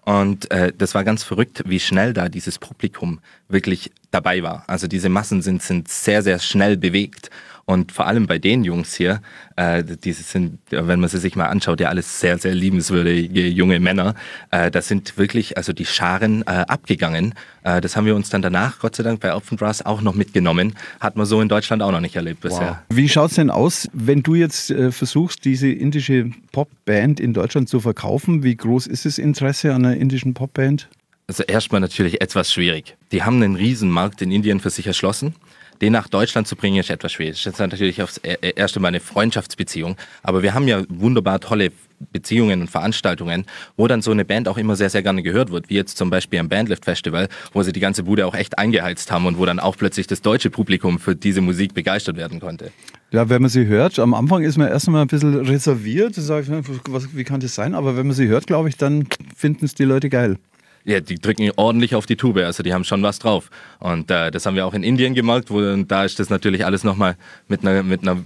Und 0.02 0.50
äh, 0.50 0.72
das 0.76 0.94
war 0.94 1.04
ganz 1.04 1.22
verrückt, 1.22 1.62
wie 1.66 1.80
schnell 1.80 2.12
da 2.12 2.28
dieses 2.28 2.58
Publikum 2.58 3.20
wirklich 3.48 3.92
dabei 4.10 4.42
war. 4.42 4.64
Also 4.66 4.86
diese 4.86 5.08
Massen 5.08 5.42
sind, 5.42 5.62
sind 5.62 5.88
sehr, 5.88 6.22
sehr 6.22 6.38
schnell 6.38 6.76
bewegt. 6.76 7.30
Und 7.70 7.92
vor 7.92 8.08
allem 8.08 8.26
bei 8.26 8.40
den 8.40 8.64
Jungs 8.64 8.94
hier, 8.94 9.20
äh, 9.54 9.84
diese 9.84 10.24
sind, 10.24 10.58
wenn 10.70 10.98
man 10.98 11.08
sie 11.08 11.18
sich 11.18 11.36
mal 11.36 11.46
anschaut, 11.46 11.78
ja 11.78 11.88
alles 11.88 12.18
sehr, 12.18 12.36
sehr 12.36 12.52
liebenswürdige 12.52 13.46
junge 13.46 13.78
Männer. 13.78 14.16
Äh, 14.50 14.72
das 14.72 14.88
sind 14.88 15.16
wirklich, 15.18 15.56
also 15.56 15.72
die 15.72 15.86
Scharen 15.86 16.42
äh, 16.42 16.64
abgegangen. 16.66 17.34
Äh, 17.62 17.80
das 17.80 17.94
haben 17.94 18.06
wir 18.06 18.16
uns 18.16 18.28
dann 18.28 18.42
danach, 18.42 18.80
Gott 18.80 18.96
sei 18.96 19.04
Dank, 19.04 19.20
bei 19.20 19.28
Elfenbrass 19.28 19.86
auch 19.86 20.00
noch 20.00 20.16
mitgenommen. 20.16 20.74
Hat 20.98 21.14
man 21.14 21.26
so 21.26 21.40
in 21.40 21.48
Deutschland 21.48 21.80
auch 21.80 21.92
noch 21.92 22.00
nicht 22.00 22.16
erlebt 22.16 22.40
bisher. 22.40 22.82
Wie 22.88 23.08
schaut 23.08 23.30
es 23.30 23.36
denn 23.36 23.50
aus, 23.50 23.88
wenn 23.92 24.24
du 24.24 24.34
jetzt 24.34 24.72
äh, 24.72 24.90
versuchst, 24.90 25.44
diese 25.44 25.70
indische 25.70 26.30
Popband 26.50 27.20
in 27.20 27.34
Deutschland 27.34 27.68
zu 27.68 27.78
verkaufen? 27.78 28.42
Wie 28.42 28.56
groß 28.56 28.88
ist 28.88 29.04
das 29.04 29.18
Interesse 29.18 29.74
an 29.74 29.84
einer 29.84 29.96
indischen 29.96 30.34
Popband? 30.34 30.88
Also 31.30 31.44
erstmal 31.44 31.80
natürlich 31.80 32.20
etwas 32.20 32.52
schwierig. 32.52 32.96
Die 33.12 33.22
haben 33.22 33.40
einen 33.40 33.54
Riesenmarkt 33.54 34.20
in 34.20 34.32
Indien 34.32 34.58
für 34.58 34.70
sich 34.70 34.88
erschlossen. 34.88 35.36
Den 35.80 35.92
nach 35.92 36.08
Deutschland 36.08 36.48
zu 36.48 36.56
bringen, 36.56 36.78
ist 36.80 36.90
etwas 36.90 37.12
schwierig. 37.12 37.40
Das 37.44 37.52
ist 37.52 37.60
natürlich 37.60 38.02
aufs 38.02 38.18
e- 38.24 38.32
e- 38.42 38.54
erste 38.56 38.80
Mal 38.80 38.88
eine 38.88 38.98
Freundschaftsbeziehung. 38.98 39.94
Aber 40.24 40.42
wir 40.42 40.54
haben 40.54 40.66
ja 40.66 40.82
wunderbar 40.88 41.38
tolle 41.38 41.70
Beziehungen 42.10 42.62
und 42.62 42.68
Veranstaltungen, 42.68 43.46
wo 43.76 43.86
dann 43.86 44.02
so 44.02 44.10
eine 44.10 44.24
Band 44.24 44.48
auch 44.48 44.58
immer 44.58 44.74
sehr, 44.74 44.90
sehr 44.90 45.04
gerne 45.04 45.22
gehört 45.22 45.52
wird. 45.52 45.70
Wie 45.70 45.76
jetzt 45.76 45.96
zum 45.98 46.10
Beispiel 46.10 46.40
am 46.40 46.48
Bandlift 46.48 46.84
Festival, 46.84 47.28
wo 47.52 47.62
sie 47.62 47.70
die 47.70 47.78
ganze 47.78 48.02
Bude 48.02 48.26
auch 48.26 48.34
echt 48.34 48.58
eingeheizt 48.58 49.12
haben 49.12 49.26
und 49.26 49.38
wo 49.38 49.46
dann 49.46 49.60
auch 49.60 49.76
plötzlich 49.76 50.08
das 50.08 50.22
deutsche 50.22 50.50
Publikum 50.50 50.98
für 50.98 51.14
diese 51.14 51.42
Musik 51.42 51.74
begeistert 51.74 52.16
werden 52.16 52.40
konnte. 52.40 52.72
Ja, 53.12 53.28
wenn 53.28 53.40
man 53.40 53.50
sie 53.50 53.66
hört, 53.66 54.00
am 54.00 54.14
Anfang 54.14 54.42
ist 54.42 54.58
man 54.58 54.66
erst 54.66 54.88
einmal 54.88 55.02
ein 55.02 55.06
bisschen 55.06 55.46
reserviert, 55.46 56.16
sag 56.16 56.42
ich, 56.42 56.50
was, 56.88 57.14
wie 57.14 57.22
kann 57.22 57.38
das 57.38 57.54
sein? 57.54 57.76
Aber 57.76 57.96
wenn 57.96 58.08
man 58.08 58.16
sie 58.16 58.26
hört, 58.26 58.48
glaube 58.48 58.68
ich, 58.68 58.76
dann 58.76 59.06
finden 59.36 59.64
es 59.64 59.76
die 59.76 59.84
Leute 59.84 60.08
geil. 60.08 60.36
Ja, 60.84 61.00
die 61.00 61.16
drücken 61.16 61.50
ordentlich 61.56 61.94
auf 61.94 62.06
die 62.06 62.16
Tube, 62.16 62.38
also 62.38 62.62
die 62.62 62.72
haben 62.72 62.84
schon 62.84 63.02
was 63.02 63.18
drauf. 63.18 63.50
Und 63.78 64.10
äh, 64.10 64.30
das 64.30 64.46
haben 64.46 64.56
wir 64.56 64.66
auch 64.66 64.74
in 64.74 64.82
Indien 64.82 65.14
gemerkt, 65.14 65.50
wo 65.50 65.60
da 65.76 66.04
ist 66.04 66.18
das 66.18 66.30
natürlich 66.30 66.64
alles 66.64 66.84
nochmal 66.84 67.16
mit 67.48 67.66
einer, 67.66 67.82
mit 67.82 68.02
einer 68.02 68.18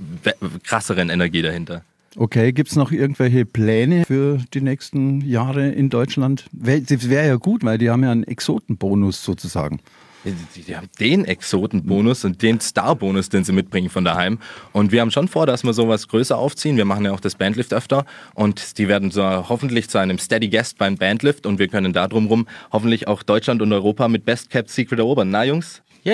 krasseren 0.62 1.10
Energie 1.10 1.42
dahinter. 1.42 1.82
Okay, 2.16 2.52
gibt 2.52 2.70
es 2.70 2.76
noch 2.76 2.92
irgendwelche 2.92 3.44
Pläne 3.44 4.04
für 4.04 4.38
die 4.54 4.60
nächsten 4.60 5.20
Jahre 5.22 5.68
in 5.70 5.90
Deutschland? 5.90 6.44
Das 6.52 7.10
wäre 7.10 7.26
ja 7.26 7.36
gut, 7.36 7.64
weil 7.64 7.76
die 7.78 7.90
haben 7.90 8.04
ja 8.04 8.12
einen 8.12 8.22
Exotenbonus 8.22 9.24
sozusagen. 9.24 9.80
Die, 10.24 10.62
die 10.62 10.76
haben 10.76 10.88
den 10.98 11.24
Exotenbonus 11.24 12.24
und 12.24 12.42
den 12.42 12.60
Starbonus, 12.60 13.28
den 13.28 13.44
sie 13.44 13.52
mitbringen 13.52 13.90
von 13.90 14.04
daheim. 14.04 14.38
Und 14.72 14.92
wir 14.92 15.00
haben 15.00 15.10
schon 15.10 15.28
vor, 15.28 15.46
dass 15.46 15.64
wir 15.64 15.72
sowas 15.72 16.08
größer 16.08 16.36
aufziehen. 16.36 16.76
Wir 16.76 16.84
machen 16.84 17.04
ja 17.04 17.12
auch 17.12 17.20
das 17.20 17.34
Bandlift 17.34 17.74
öfter 17.74 18.06
und 18.34 18.78
die 18.78 18.88
werden 18.88 19.10
so 19.10 19.22
hoffentlich 19.22 19.88
zu 19.88 19.98
einem 19.98 20.18
Steady 20.18 20.48
Guest 20.48 20.78
beim 20.78 20.96
Bandlift 20.96 21.46
und 21.46 21.58
wir 21.58 21.68
können 21.68 21.92
da 21.92 22.08
drumrum 22.08 22.46
hoffentlich 22.72 23.06
auch 23.08 23.22
Deutschland 23.22 23.60
und 23.62 23.72
Europa 23.72 24.08
mit 24.08 24.24
Best 24.24 24.50
Kept 24.50 24.70
Secret 24.70 24.98
erobern. 24.98 25.30
Na, 25.30 25.44
Jungs? 25.44 25.82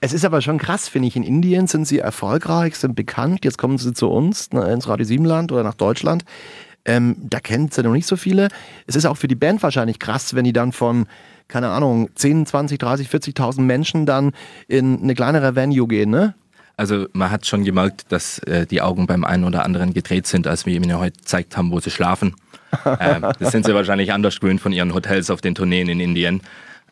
Es 0.00 0.12
ist 0.12 0.24
aber 0.24 0.40
schon 0.40 0.58
krass, 0.58 0.88
finde 0.88 1.08
ich. 1.08 1.16
In 1.16 1.24
Indien 1.24 1.66
sind 1.66 1.84
sie 1.84 1.98
erfolgreich, 1.98 2.76
sind 2.76 2.94
bekannt. 2.94 3.44
Jetzt 3.44 3.58
kommen 3.58 3.76
sie 3.76 3.92
zu 3.92 4.08
uns, 4.08 4.52
ne, 4.52 4.72
ins 4.72 4.86
Radio 4.88 5.04
7 5.04 5.24
Land 5.24 5.50
oder 5.50 5.64
nach 5.64 5.74
Deutschland. 5.74 6.24
Ähm, 6.88 7.16
da 7.20 7.38
kennt 7.38 7.74
sie 7.74 7.82
noch 7.82 7.92
nicht 7.92 8.06
so 8.06 8.16
viele. 8.16 8.48
Es 8.86 8.96
ist 8.96 9.04
auch 9.04 9.18
für 9.18 9.28
die 9.28 9.34
Band 9.34 9.62
wahrscheinlich 9.62 9.98
krass, 9.98 10.34
wenn 10.34 10.44
die 10.44 10.54
dann 10.54 10.72
von, 10.72 11.06
keine 11.46 11.68
Ahnung, 11.68 12.08
10, 12.14 12.46
20, 12.46 12.78
30, 12.78 13.08
40.000 13.08 13.60
Menschen 13.60 14.06
dann 14.06 14.32
in 14.68 15.02
eine 15.02 15.14
kleinere 15.14 15.54
Venue 15.54 15.86
gehen, 15.86 16.10
ne? 16.10 16.34
Also 16.78 17.06
man 17.12 17.30
hat 17.30 17.44
schon 17.44 17.64
gemerkt, 17.64 18.06
dass 18.10 18.38
äh, 18.38 18.64
die 18.64 18.80
Augen 18.80 19.06
beim 19.06 19.24
einen 19.24 19.44
oder 19.44 19.64
anderen 19.64 19.92
gedreht 19.92 20.26
sind, 20.26 20.46
als 20.46 20.64
wir 20.64 20.74
ihnen 20.74 20.96
heute 20.96 21.18
gezeigt 21.18 21.56
haben, 21.56 21.72
wo 21.72 21.80
sie 21.80 21.90
schlafen. 21.90 22.36
ähm, 23.00 23.26
das 23.38 23.52
sind 23.52 23.66
sie 23.66 23.74
wahrscheinlich 23.74 24.12
anders 24.12 24.40
gewöhnt 24.40 24.60
von 24.60 24.72
ihren 24.72 24.94
Hotels 24.94 25.28
auf 25.28 25.40
den 25.42 25.54
Tourneen 25.54 25.88
in 25.88 26.00
Indien. 26.00 26.40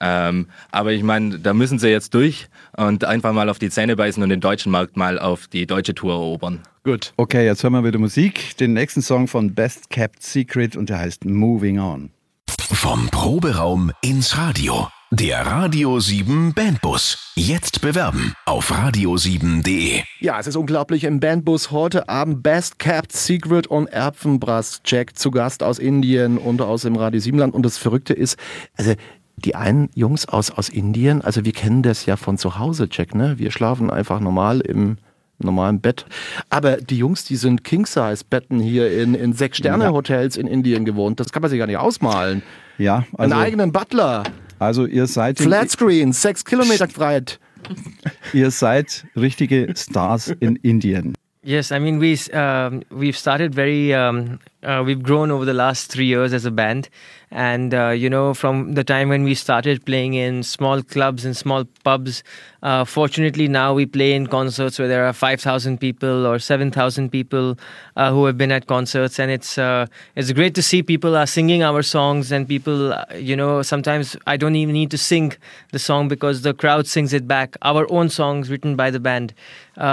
Ähm, 0.00 0.46
aber 0.70 0.92
ich 0.92 1.02
meine, 1.02 1.38
da 1.38 1.54
müssen 1.54 1.78
sie 1.78 1.88
jetzt 1.88 2.14
durch 2.14 2.48
und 2.76 3.04
einfach 3.04 3.32
mal 3.32 3.48
auf 3.48 3.58
die 3.58 3.70
Zähne 3.70 3.96
beißen 3.96 4.22
und 4.22 4.28
den 4.28 4.40
deutschen 4.40 4.72
Markt 4.72 4.96
mal 4.96 5.18
auf 5.18 5.46
die 5.48 5.66
deutsche 5.66 5.94
Tour 5.94 6.12
erobern. 6.12 6.60
Gut. 6.84 7.12
Okay, 7.16 7.44
jetzt 7.44 7.62
hören 7.62 7.72
wir 7.72 7.84
wieder 7.84 7.98
Musik. 7.98 8.56
Den 8.58 8.72
nächsten 8.72 9.02
Song 9.02 9.26
von 9.26 9.54
Best 9.54 9.90
Kept 9.90 10.22
Secret 10.22 10.76
und 10.76 10.88
der 10.88 10.98
heißt 10.98 11.24
Moving 11.24 11.80
On. 11.80 12.10
Vom 12.48 13.08
Proberaum 13.08 13.90
ins 14.02 14.36
Radio. 14.36 14.88
Der 15.12 15.46
Radio 15.46 16.00
7 16.00 16.52
Bandbus. 16.52 17.32
Jetzt 17.36 17.80
bewerben 17.80 18.34
auf 18.44 18.72
radio7.de. 18.72 20.02
Ja, 20.18 20.40
es 20.40 20.48
ist 20.48 20.56
unglaublich. 20.56 21.04
Im 21.04 21.20
Bandbus 21.20 21.70
heute 21.70 22.08
Abend 22.08 22.42
Best 22.42 22.80
Kept 22.80 23.12
Secret 23.12 23.68
und 23.68 23.86
Erbsenbrass 23.86 24.82
Jack 24.84 25.16
zu 25.16 25.30
Gast 25.30 25.62
aus 25.62 25.78
Indien 25.78 26.38
und 26.38 26.60
aus 26.60 26.82
dem 26.82 26.96
Radio 26.96 27.20
7 27.20 27.38
Land. 27.38 27.54
Und 27.54 27.62
das 27.62 27.78
Verrückte 27.78 28.14
ist, 28.14 28.36
also 28.76 28.94
die 29.36 29.54
einen 29.54 29.90
Jungs 29.94 30.26
aus, 30.26 30.50
aus 30.50 30.68
Indien, 30.68 31.22
also 31.22 31.44
wir 31.44 31.52
kennen 31.52 31.82
das 31.82 32.06
ja 32.06 32.16
von 32.16 32.38
zu 32.38 32.58
Hause, 32.58 32.88
Jack, 32.90 33.14
ne? 33.14 33.38
Wir 33.38 33.50
schlafen 33.50 33.90
einfach 33.90 34.20
normal 34.20 34.60
im 34.60 34.96
normalen 35.38 35.80
Bett. 35.80 36.06
Aber 36.48 36.78
die 36.78 36.96
Jungs, 36.96 37.24
die 37.24 37.36
sind 37.36 37.62
King-Size-Betten 37.62 38.58
hier 38.58 38.90
in, 38.98 39.14
in 39.14 39.34
Sechs-Sterne-Hotels 39.34 40.38
in 40.38 40.46
Indien 40.46 40.86
gewohnt. 40.86 41.20
Das 41.20 41.30
kann 41.30 41.42
man 41.42 41.50
sich 41.50 41.58
gar 41.58 41.66
nicht 41.66 41.76
ausmalen. 41.76 42.42
Ja, 42.78 43.04
Einen 43.18 43.32
also, 43.32 43.34
eigenen 43.36 43.72
Butler, 43.72 44.24
also 44.58 44.86
ihr 44.86 45.06
seid 45.06 45.38
Flatscreen, 45.38 46.12
sechs 46.12 46.44
Kilometer 46.44 46.86
breit. 46.86 47.38
ihr 48.32 48.50
seid 48.50 49.06
richtige 49.16 49.72
Stars 49.76 50.28
in 50.40 50.56
Indien. 50.56 51.14
Yes, 51.42 51.70
I 51.70 51.78
mean 51.78 52.00
we 52.00 52.16
um, 52.32 52.82
we've 52.90 53.16
started 53.16 53.54
very 53.54 53.94
um, 53.94 54.38
uh, 54.66 54.82
we've 54.84 55.02
grown 55.02 55.30
over 55.30 55.44
the 55.44 55.54
last 55.54 55.90
three 55.90 56.06
years 56.06 56.32
as 56.32 56.44
a 56.44 56.50
band, 56.50 56.88
and 57.30 57.72
uh, 57.72 57.90
you 57.90 58.10
know 58.10 58.34
from 58.34 58.74
the 58.74 58.82
time 58.82 59.08
when 59.08 59.22
we 59.22 59.34
started 59.34 59.84
playing 59.84 60.14
in 60.14 60.42
small 60.42 60.82
clubs 60.82 61.24
and 61.24 61.36
small 61.36 61.64
pubs, 61.84 62.24
uh, 62.64 62.84
fortunately 62.84 63.46
now 63.46 63.72
we 63.72 63.86
play 63.86 64.12
in 64.12 64.26
concerts 64.26 64.78
where 64.78 64.88
there 64.88 65.06
are 65.06 65.12
five 65.12 65.40
thousand 65.40 65.78
people 65.78 66.26
or 66.26 66.40
seven 66.40 66.70
thousand 66.72 67.10
people 67.10 67.56
uh, 67.96 68.10
who 68.10 68.24
have 68.24 68.36
been 68.36 68.50
at 68.50 68.66
concerts, 68.66 69.20
and 69.20 69.30
it's 69.30 69.56
uh, 69.56 69.86
it's 70.16 70.32
great 70.32 70.54
to 70.56 70.62
see 70.62 70.82
people 70.82 71.16
are 71.16 71.26
singing 71.26 71.62
our 71.62 71.82
songs 71.82 72.32
and 72.32 72.48
people 72.48 72.92
uh, 72.92 73.04
you 73.14 73.36
know 73.36 73.62
sometimes 73.62 74.16
I 74.26 74.36
don't 74.36 74.56
even 74.56 74.72
need 74.72 74.90
to 74.90 74.98
sing 74.98 75.32
the 75.70 75.78
song 75.78 76.08
because 76.08 76.42
the 76.42 76.54
crowd 76.54 76.88
sings 76.88 77.12
it 77.12 77.28
back. 77.28 77.56
Our 77.62 77.86
own 77.90 78.08
songs 78.08 78.50
written 78.50 78.74
by 78.74 78.90
the 78.90 79.00
band, 79.00 79.32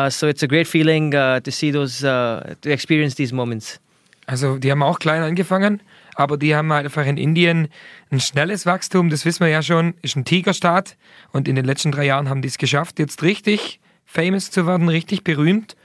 so 0.09 0.27
it's 0.27 0.41
a 0.41 0.47
great 0.47 0.67
feeling 0.67 1.11
to 1.11 1.51
see 1.51 1.69
those 1.69 1.99
to 1.99 2.57
experience 2.63 3.15
these 3.15 3.31
moments. 3.31 3.79
Also 4.25 4.57
die 4.57 4.71
haben 4.71 4.83
auch 4.83 4.99
klein 4.99 5.21
angefangen, 5.21 5.81
aber 6.15 6.37
die 6.37 6.55
haben 6.55 6.71
halt 6.71 6.85
einfach 6.85 7.05
in 7.05 7.17
Indien 7.17 7.67
ein 8.11 8.19
schnelles 8.19 8.65
Wachstum, 8.65 9.09
das 9.09 9.25
wissen 9.25 9.41
wir 9.41 9.49
ja 9.49 9.61
schon, 9.61 9.95
ist 10.01 10.15
ein 10.15 10.25
Tigerstaat. 10.25 10.95
Und 11.31 11.47
in 11.47 11.55
den 11.55 11.65
letzten 11.65 11.91
drei 11.91 12.05
Jahren 12.05 12.29
haben 12.29 12.41
die 12.41 12.47
es 12.47 12.57
geschafft, 12.57 12.99
jetzt 12.99 13.23
richtig 13.23 13.79
famous 14.05 14.51
zu 14.51 14.67
werden, 14.67 14.89
richtig 14.89 15.23
berühmt, 15.23 15.75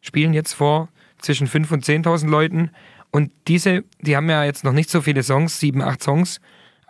spielen 0.00 0.34
jetzt 0.34 0.52
vor 0.52 0.88
zwischen 1.18 1.48
5.000 1.48 1.72
und 1.72 1.84
10.000 1.84 2.28
Leuten. 2.28 2.70
Und 3.10 3.32
diese, 3.48 3.84
die 4.00 4.16
haben 4.16 4.28
ja 4.28 4.44
jetzt 4.44 4.64
noch 4.64 4.72
nicht 4.72 4.90
so 4.90 5.00
viele 5.00 5.22
Songs, 5.22 5.58
sieben, 5.58 5.82
acht 5.82 6.02
Songs, 6.02 6.40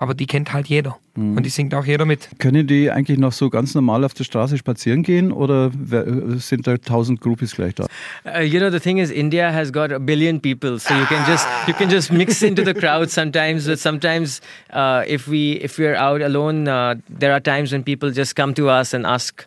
aber 0.00 0.14
die 0.14 0.26
kennt 0.26 0.52
halt 0.52 0.68
jeder 0.68 0.96
und 1.16 1.42
die 1.44 1.50
singt 1.50 1.74
auch 1.74 1.84
jeder 1.84 2.04
mit. 2.04 2.28
Können 2.38 2.68
die 2.68 2.90
eigentlich 2.92 3.18
noch 3.18 3.32
so 3.32 3.50
ganz 3.50 3.74
normal 3.74 4.04
auf 4.04 4.14
der 4.14 4.22
Straße 4.22 4.56
spazieren 4.56 5.02
gehen 5.02 5.32
oder 5.32 5.72
wer- 5.74 6.04
sind 6.38 6.66
da 6.68 6.76
tausend 6.76 7.20
Groupies 7.20 7.56
gleich 7.56 7.74
da? 7.74 7.86
Uh, 8.24 8.40
you 8.42 8.60
know 8.60 8.70
the 8.70 8.78
thing 8.78 8.98
is 8.98 9.10
India 9.10 9.52
has 9.52 9.72
got 9.72 9.90
a 9.92 9.98
billion 9.98 10.40
people 10.40 10.78
so 10.78 10.94
you 10.94 11.04
can 11.06 11.24
just 11.26 11.46
you 11.66 11.74
can 11.74 11.90
just 11.90 12.12
mix 12.12 12.40
into 12.42 12.62
the 12.64 12.72
crowd 12.74 13.10
sometimes 13.10 13.66
but 13.66 13.78
sometimes 13.80 14.40
uh, 14.72 15.02
if 15.08 15.26
we 15.26 15.54
if 15.60 15.76
we're 15.78 15.96
out 15.96 16.22
alone 16.22 16.68
uh, 16.68 16.94
there 17.10 17.32
are 17.32 17.40
times 17.40 17.72
when 17.72 17.82
people 17.82 18.12
just 18.12 18.36
come 18.36 18.54
to 18.54 18.68
us 18.68 18.94
and 18.94 19.04
ask 19.04 19.44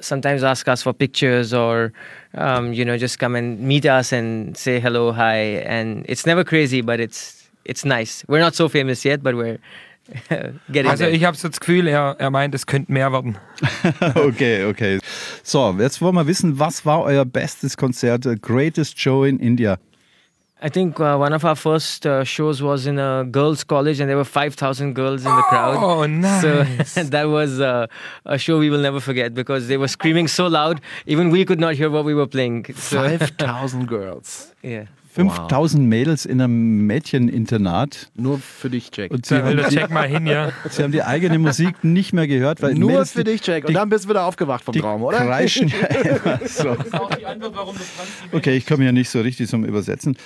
sometimes 0.00 0.42
ask 0.44 0.68
us 0.68 0.82
for 0.82 0.92
pictures 0.92 1.52
or 1.54 1.92
um, 2.34 2.72
you 2.74 2.84
know 2.84 2.96
just 2.98 3.18
come 3.18 3.34
and 3.34 3.58
meet 3.60 3.86
us 3.86 4.12
and 4.12 4.56
say 4.56 4.78
hello 4.78 5.12
hi 5.12 5.62
and 5.66 6.04
it's 6.08 6.26
never 6.26 6.44
crazy 6.44 6.82
but 6.82 7.00
it's 7.00 7.37
it's 7.68 7.84
nice 7.84 8.24
we're 8.28 8.40
not 8.40 8.54
so 8.54 8.68
famous 8.68 9.04
yet 9.04 9.22
but 9.22 9.34
we're 9.34 9.58
getting 10.72 10.90
Also 10.90 11.04
there. 11.04 11.10
ich 11.14 11.24
habe 11.24 11.36
so 11.36 11.48
das 11.48 11.60
Gefühl, 11.60 11.86
er, 11.86 12.16
er 12.18 12.30
meint, 12.30 12.54
es 12.54 12.64
könnte 12.64 12.90
mehr 12.90 13.12
werden. 13.12 13.36
Okay, 14.14 14.64
okay. 14.64 14.98
So, 15.42 15.76
jetzt 15.78 16.00
wollen 16.00 16.14
wir 16.14 16.26
wissen, 16.26 16.58
was 16.58 16.86
war 16.86 17.02
euer 17.04 17.26
bestes 17.26 17.76
Konzert, 17.76 18.22
the 18.24 18.34
greatest 18.40 18.98
show 18.98 19.24
in 19.24 19.38
India? 19.38 19.76
I 20.62 20.70
think 20.70 20.98
uh, 20.98 21.16
one 21.18 21.34
of 21.34 21.44
our 21.44 21.54
first 21.54 22.06
uh, 22.06 22.24
shows 22.24 22.62
was 22.62 22.86
in 22.86 22.98
a 22.98 23.24
girls' 23.30 23.62
college, 23.66 24.00
and 24.00 24.08
there 24.08 24.16
were 24.16 24.24
5,000 24.24 24.94
girls 24.94 25.26
in 25.26 25.30
the 25.30 25.42
crowd. 25.50 25.76
Oh, 25.76 26.06
nice. 26.06 26.40
So 26.90 27.02
that 27.10 27.28
was 27.28 27.60
uh, 27.60 27.86
a 28.24 28.38
show 28.38 28.58
we 28.58 28.70
will 28.70 28.80
never 28.80 29.00
forget 29.00 29.34
because 29.34 29.68
they 29.68 29.76
were 29.76 29.88
screaming 29.88 30.26
so 30.26 30.46
loud, 30.46 30.80
even 31.06 31.28
we 31.30 31.44
could 31.44 31.60
not 31.60 31.74
hear 31.74 31.90
what 31.90 32.06
we 32.06 32.14
were 32.14 32.26
playing. 32.26 32.64
So, 32.76 33.02
5000 33.18 33.86
Girls. 33.86 34.54
yeah. 34.62 34.86
5000 35.18 35.84
Mädels 35.88 36.24
in 36.26 36.40
einem 36.40 36.86
Mädcheninternat 36.86 38.10
Nur 38.14 38.38
für 38.38 38.70
dich, 38.70 38.90
Jack. 38.94 39.10
und 39.10 39.26
sie 39.26 39.34
Da 39.34 39.44
will 39.46 39.62
haben, 39.62 39.70
die, 39.70 39.76
Check 39.76 39.90
mal 39.90 40.06
hin, 40.08 40.26
ja. 40.26 40.50
sie 40.70 40.82
haben 40.84 40.92
die 40.92 41.02
eigene 41.02 41.38
Musik 41.38 41.82
nicht 41.82 42.12
mehr 42.12 42.26
gehört, 42.28 42.62
weil 42.62 42.74
Nur 42.74 42.90
Mädels, 42.90 43.12
für 43.12 43.24
die, 43.24 43.32
dich, 43.32 43.46
Jack. 43.46 43.64
Und 43.64 43.70
die- 43.70 43.74
dann 43.74 43.88
bist 43.88 44.04
du 44.04 44.10
wieder 44.10 44.24
aufgewacht 44.24 44.62
vom 44.64 44.72
die 44.72 44.80
Traum, 44.80 45.02
oder? 45.02 45.18
kreischen 45.18 45.68
ja 45.68 45.76
immer 45.88 46.38
so. 46.46 46.76
Okay, 48.32 48.56
ich 48.56 48.66
komme 48.66 48.84
ja 48.84 48.92
nicht 48.92 49.08
so 49.10 49.20
richtig 49.20 49.48
zum 49.48 49.64
Übersetzen. 49.64 50.16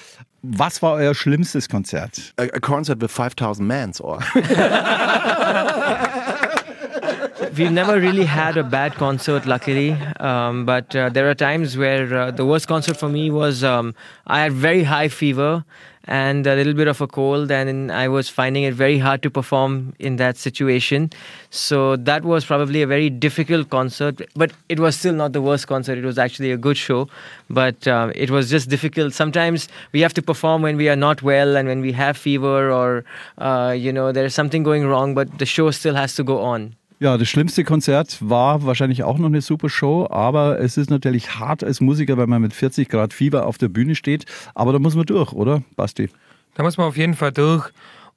Was 0.42 0.82
war 0.82 0.94
euer 0.94 1.14
schlimmstes 1.14 1.68
Konzert? 1.68 2.34
A, 2.36 2.42
a 2.42 2.58
concert 2.60 3.00
with 3.00 3.12
5000 3.12 3.66
mans, 3.66 4.00
or? 4.00 4.18
We've 7.54 7.70
never 7.70 8.00
really 8.00 8.24
had 8.24 8.56
a 8.56 8.62
bad 8.62 8.94
concert, 8.94 9.44
luckily. 9.44 9.92
Um, 10.20 10.64
but 10.64 10.96
uh, 10.96 11.10
there 11.10 11.28
are 11.28 11.34
times 11.34 11.76
where 11.76 12.14
uh, 12.14 12.30
the 12.30 12.46
worst 12.46 12.66
concert 12.66 12.96
for 12.96 13.10
me 13.10 13.30
was 13.30 13.62
um, 13.62 13.94
I 14.26 14.40
had 14.40 14.52
very 14.52 14.84
high 14.84 15.08
fever 15.08 15.62
and 16.04 16.46
a 16.46 16.54
little 16.54 16.72
bit 16.72 16.88
of 16.88 17.02
a 17.02 17.06
cold, 17.06 17.50
and 17.50 17.92
I 17.92 18.08
was 18.08 18.30
finding 18.30 18.62
it 18.64 18.72
very 18.72 18.96
hard 18.98 19.22
to 19.22 19.30
perform 19.30 19.94
in 19.98 20.16
that 20.16 20.38
situation. 20.38 21.10
So 21.50 21.96
that 21.96 22.24
was 22.24 22.44
probably 22.44 22.80
a 22.80 22.86
very 22.86 23.10
difficult 23.10 23.68
concert, 23.68 24.22
but 24.34 24.52
it 24.70 24.80
was 24.80 24.96
still 24.96 25.14
not 25.14 25.34
the 25.34 25.42
worst 25.42 25.68
concert. 25.68 25.98
It 25.98 26.04
was 26.04 26.18
actually 26.18 26.52
a 26.52 26.56
good 26.56 26.78
show, 26.78 27.08
but 27.50 27.86
um, 27.86 28.12
it 28.14 28.30
was 28.30 28.48
just 28.48 28.70
difficult. 28.70 29.12
Sometimes 29.12 29.68
we 29.92 30.00
have 30.00 30.14
to 30.14 30.22
perform 30.22 30.62
when 30.62 30.78
we 30.78 30.88
are 30.88 30.96
not 30.96 31.22
well 31.22 31.56
and 31.56 31.68
when 31.68 31.82
we 31.82 31.92
have 31.92 32.16
fever 32.16 32.72
or, 32.72 33.04
uh, 33.38 33.74
you 33.76 33.92
know, 33.92 34.10
there's 34.10 34.34
something 34.34 34.62
going 34.62 34.86
wrong, 34.86 35.14
but 35.14 35.38
the 35.38 35.46
show 35.46 35.70
still 35.70 35.94
has 35.94 36.14
to 36.14 36.24
go 36.24 36.40
on. 36.40 36.74
Ja, 37.02 37.18
das 37.18 37.28
schlimmste 37.28 37.64
Konzert 37.64 38.18
war 38.20 38.64
wahrscheinlich 38.64 39.02
auch 39.02 39.18
noch 39.18 39.26
eine 39.26 39.40
super 39.40 39.68
Show, 39.68 40.06
aber 40.08 40.60
es 40.60 40.76
ist 40.76 40.88
natürlich 40.88 41.34
hart 41.34 41.64
als 41.64 41.80
Musiker, 41.80 42.16
weil 42.16 42.28
man 42.28 42.40
mit 42.40 42.52
40 42.52 42.88
Grad 42.88 43.12
Fieber 43.12 43.44
auf 43.46 43.58
der 43.58 43.66
Bühne 43.66 43.96
steht. 43.96 44.24
Aber 44.54 44.72
da 44.72 44.78
muss 44.78 44.94
man 44.94 45.04
durch, 45.04 45.32
oder, 45.32 45.64
Basti? 45.74 46.10
Da 46.54 46.62
muss 46.62 46.76
man 46.76 46.86
auf 46.86 46.96
jeden 46.96 47.14
Fall 47.14 47.32
durch. 47.32 47.72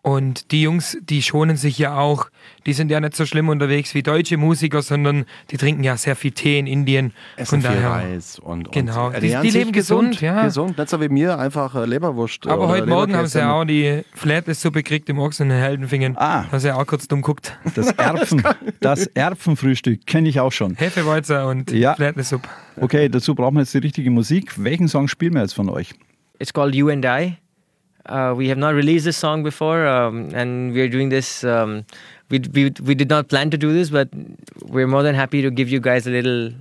Und 0.05 0.51
die 0.51 0.61
Jungs, 0.61 0.99
die 1.01 1.23
schonen 1.23 1.57
sich 1.57 1.79
ja 1.79 1.97
auch. 1.97 2.27
Die 2.67 2.73
sind 2.73 2.91
ja 2.91 2.99
nicht 2.99 3.15
so 3.15 3.25
schlimm 3.25 3.49
unterwegs 3.49 3.95
wie 3.95 4.03
deutsche 4.03 4.37
Musiker, 4.37 4.83
sondern 4.83 5.25
die 5.49 5.57
trinken 5.57 5.83
ja 5.83 5.97
sehr 5.97 6.15
viel 6.15 6.29
Tee 6.29 6.59
in 6.59 6.67
Indien. 6.67 7.11
Essen 7.37 7.61
Von 7.63 7.71
viel 7.71 7.81
daher. 7.81 8.05
Reis 8.13 8.37
und, 8.37 8.71
Genau. 8.71 9.07
und 9.07 9.11
Die- 9.13 9.15
ernähren 9.15 9.41
die 9.43 9.49
sich 9.49 9.59
leben 9.59 9.71
gesund, 9.71 10.21
ja. 10.21 10.43
Gesund, 10.43 10.77
nicht 10.77 10.89
so 10.89 11.01
wie 11.01 11.09
mir, 11.09 11.39
einfach 11.39 11.73
äh, 11.73 11.85
Leberwurst. 11.85 12.45
Aber 12.45 12.65
oder 12.65 12.67
heute 12.73 12.85
Morgen 12.85 13.15
haben 13.15 13.25
sie 13.25 13.39
Leberkäse. 13.39 13.55
auch 13.55 13.65
die 13.65 14.03
Flatless-Suppe 14.13 14.83
gekriegt 14.83 15.09
im 15.09 15.17
Ochsen 15.17 15.49
in 15.49 15.57
Heldenfingen. 15.57 16.15
Ah. 16.17 16.45
Da 16.51 16.59
sie 16.59 16.71
auch 16.71 16.85
kurz 16.85 17.07
dumm 17.07 17.23
guckt. 17.23 17.57
Das 17.73 17.87
Erpfen, 17.97 18.43
das 18.81 19.07
Erpfenfrühstück 19.07 20.05
kenne 20.05 20.29
ich 20.29 20.39
auch 20.39 20.51
schon. 20.51 20.75
Hefeweizer 20.75 21.47
und 21.47 21.71
Ja. 21.71 21.95
Flatless-Suppe. 21.95 22.47
Okay, 22.79 23.09
dazu 23.09 23.33
brauchen 23.33 23.55
wir 23.55 23.61
jetzt 23.61 23.73
die 23.73 23.79
richtige 23.79 24.11
Musik. 24.11 24.53
Welchen 24.63 24.87
Song 24.87 25.07
spielen 25.07 25.33
wir 25.33 25.41
jetzt 25.41 25.55
von 25.55 25.67
euch? 25.67 25.95
It's 26.37 26.53
called 26.53 26.75
You 26.75 26.89
and 26.89 27.03
I. 27.05 27.37
Uh, 28.07 28.33
we 28.37 28.47
have 28.49 28.57
not 28.57 28.73
released 28.75 29.05
this 29.05 29.17
song 29.17 29.43
before, 29.43 29.85
um, 29.87 30.29
and 30.33 30.73
we're 30.73 30.89
doing 30.89 31.09
this. 31.09 31.43
Um, 31.43 31.85
we, 32.29 32.39
we 32.53 32.71
we 32.83 32.95
did 32.95 33.09
not 33.09 33.27
plan 33.27 33.49
to 33.51 33.57
do 33.57 33.71
this, 33.73 33.89
but 33.89 34.09
we're 34.67 34.87
more 34.87 35.03
than 35.03 35.15
happy 35.15 35.41
to 35.41 35.49
give 35.51 35.69
you 35.69 35.79
guys 35.79 36.05
a 36.07 36.11
little 36.11 36.51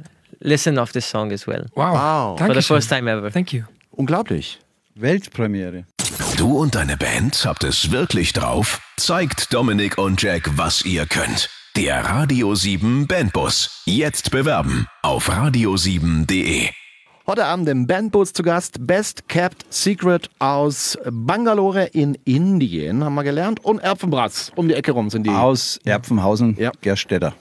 listen 0.40 0.78
of 0.78 0.92
this 0.92 1.06
song 1.06 1.32
as 1.32 1.46
well 1.46 1.64
Wow. 1.74 1.92
Wow. 1.94 2.36
for 2.36 2.48
the 2.48 2.54
Dankeschön. 2.54 2.76
first 2.76 2.88
time 2.90 3.08
ever. 3.08 3.30
Thank 3.30 3.52
you. 3.52 3.64
Unglaublich. 3.96 4.58
Weltpremiere. 4.96 5.84
Du 6.36 6.58
und 6.58 6.74
deine 6.74 6.96
Band 6.96 7.44
habt 7.44 7.64
es 7.64 7.90
wirklich 7.90 8.32
drauf? 8.32 8.80
Zeigt 8.96 9.52
Dominik 9.52 9.98
und 9.98 10.20
Jack, 10.22 10.50
was 10.56 10.84
ihr 10.84 11.06
könnt. 11.06 11.48
Der 11.76 12.04
Radio 12.04 12.54
7 12.54 13.06
Bandbus. 13.06 13.82
Jetzt 13.86 14.30
bewerben 14.30 14.86
auf 15.02 15.28
radio7.de. 15.30 16.68
Heute 17.26 17.46
Abend 17.46 17.68
im 17.70 17.86
Bandbus 17.86 18.34
zu 18.34 18.42
Gast 18.42 18.86
Best 18.86 19.28
Kept 19.28 19.64
Secret 19.72 20.28
aus 20.38 20.98
Bangalore 21.10 21.84
in 21.86 22.18
Indien, 22.24 23.02
haben 23.02 23.14
wir 23.14 23.24
gelernt. 23.24 23.64
Und 23.64 23.78
Erpfenbratz, 23.78 24.52
um 24.56 24.68
die 24.68 24.74
Ecke 24.74 24.92
rum 24.92 25.08
sind 25.08 25.24
die. 25.26 25.30
Aus 25.30 25.80
Erpfenhausen, 25.84 26.54
Ja. 26.58 26.70
Gerstetter. 26.82 27.32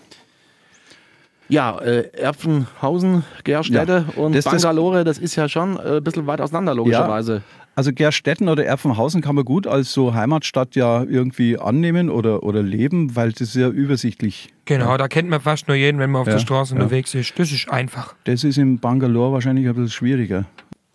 Ja, 1.50 1.78
äh, 1.80 2.08
Erpfenhausen, 2.14 3.26
Gerstede 3.44 4.06
Ja, 4.16 4.22
und 4.24 4.34
das- 4.34 4.46
Bangalore, 4.46 5.04
das 5.04 5.18
ist 5.18 5.36
ja 5.36 5.50
schon 5.50 5.78
äh, 5.78 5.98
ein 5.98 6.04
bisschen 6.04 6.26
weit 6.28 6.40
auseinander, 6.40 6.74
logischerweise. 6.74 7.42
Also 7.76 7.92
Gerstetten 7.92 8.50
oder 8.50 8.66
Erpfenhausen 8.66 9.22
kann 9.22 9.34
man 9.36 9.46
gut 9.46 9.66
als 9.66 9.94
so 9.94 10.14
Heimatstadt 10.14 10.76
ja 10.76 11.04
irgendwie 11.04 11.58
annehmen 11.58 12.12
oder, 12.12 12.44
oder 12.44 12.62
leben, 12.62 13.16
weil 13.16 13.32
das 13.32 13.42
ist 13.42 13.56
ja 13.56 13.70
übersichtlich. 13.70 14.50
Genau, 14.66 14.96
da 14.96 15.08
kennt 15.08 15.30
man 15.30 15.42
fast 15.42 15.68
nur 15.68 15.76
jeden, 15.76 16.00
wenn 16.00 16.12
man 16.12 16.22
auf 16.22 16.28
Ja, 16.28 16.34
der 16.34 16.40
Straße 16.40 16.76
ja. 16.76 16.82
unterwegs 16.82 17.16
ist. 17.16 17.38
Das 17.40 17.52
ist 17.52 17.70
einfach. 17.72 18.14
Das 18.26 18.44
ist 18.44 18.58
in 18.58 18.78
Bangalore 18.78 19.34
wahrscheinlich 19.34 19.68
ein 19.68 19.74
bisschen 19.74 19.90
schwieriger. 19.90 20.46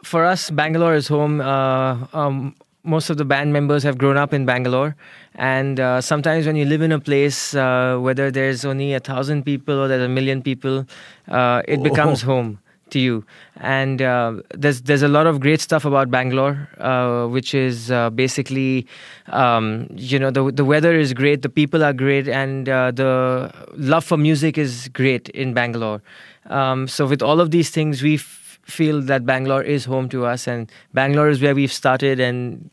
For 0.02 0.22
us, 0.22 0.52
Bangalore 0.54 0.96
is 0.96 1.10
home. 1.10 1.42
Uh, 1.42 2.16
um, 2.16 2.54
most 2.84 3.10
of 3.10 3.18
the 3.18 3.24
band 3.24 3.52
members 3.52 3.84
have 3.84 3.98
grown 3.98 4.16
up 4.16 4.32
in 4.32 4.46
Bangalore, 4.46 4.94
and 5.36 5.80
uh, 5.80 6.00
sometimes 6.00 6.46
when 6.46 6.54
you 6.54 6.64
live 6.64 6.82
in 6.84 6.92
a 6.92 7.00
place, 7.00 7.54
uh, 7.54 7.98
whether 8.00 8.30
there's 8.30 8.64
only 8.64 8.94
a 8.94 9.00
thousand 9.00 9.44
people 9.44 9.74
or 9.74 9.88
there's 9.88 10.04
a 10.04 10.08
million 10.08 10.40
people, 10.42 10.86
uh, 11.28 11.60
it 11.66 11.82
becomes 11.82 12.22
home 12.22 12.58
to 12.90 12.98
you. 12.98 13.24
And 13.56 14.00
uh, 14.00 14.42
there's 14.54 14.82
there's 14.82 15.02
a 15.02 15.08
lot 15.08 15.26
of 15.26 15.40
great 15.40 15.60
stuff 15.60 15.84
about 15.84 16.10
Bangalore, 16.10 16.68
uh, 16.78 17.26
which 17.26 17.54
is 17.54 17.90
uh, 17.90 18.10
basically, 18.10 18.86
um, 19.28 19.88
you 19.94 20.18
know, 20.18 20.30
the 20.30 20.50
the 20.50 20.64
weather 20.64 20.94
is 20.94 21.12
great, 21.12 21.42
the 21.42 21.48
people 21.48 21.84
are 21.84 21.92
great, 21.92 22.28
and 22.28 22.68
uh, 22.68 22.90
the 22.90 23.50
love 23.76 24.04
for 24.04 24.16
music 24.16 24.58
is 24.58 24.88
great 24.88 25.28
in 25.30 25.54
Bangalore. 25.54 26.02
Um, 26.46 26.88
so 26.88 27.06
with 27.06 27.22
all 27.22 27.40
of 27.40 27.50
these 27.50 27.70
things, 27.70 28.02
we 28.02 28.14
f- 28.14 28.58
feel 28.62 29.02
that 29.02 29.26
Bangalore 29.26 29.62
is 29.62 29.84
home 29.84 30.08
to 30.10 30.24
us, 30.24 30.46
and 30.46 30.70
Bangalore 30.94 31.28
is 31.28 31.42
where 31.42 31.54
we've 31.54 31.72
started 31.72 32.20
and 32.20 32.70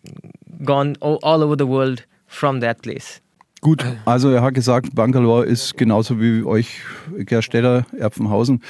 gone 0.64 0.96
all, 1.02 1.20
all 1.24 1.44
over 1.44 1.56
the 1.56 1.68
world 1.68 2.06
from 2.28 2.60
that 2.62 2.82
place. 2.82 3.22
Gut, 3.66 3.84
also 4.06 4.30
er 4.30 4.44
hat 4.44 4.54
gesagt, 4.54 4.94
Bangalore 4.94 5.44
ist 5.44 5.76
genauso 5.76 6.22
wie 6.22 6.44
euch 6.44 6.82
Gerstetter, 7.18 7.88
Erpfenhausen, 7.98 8.62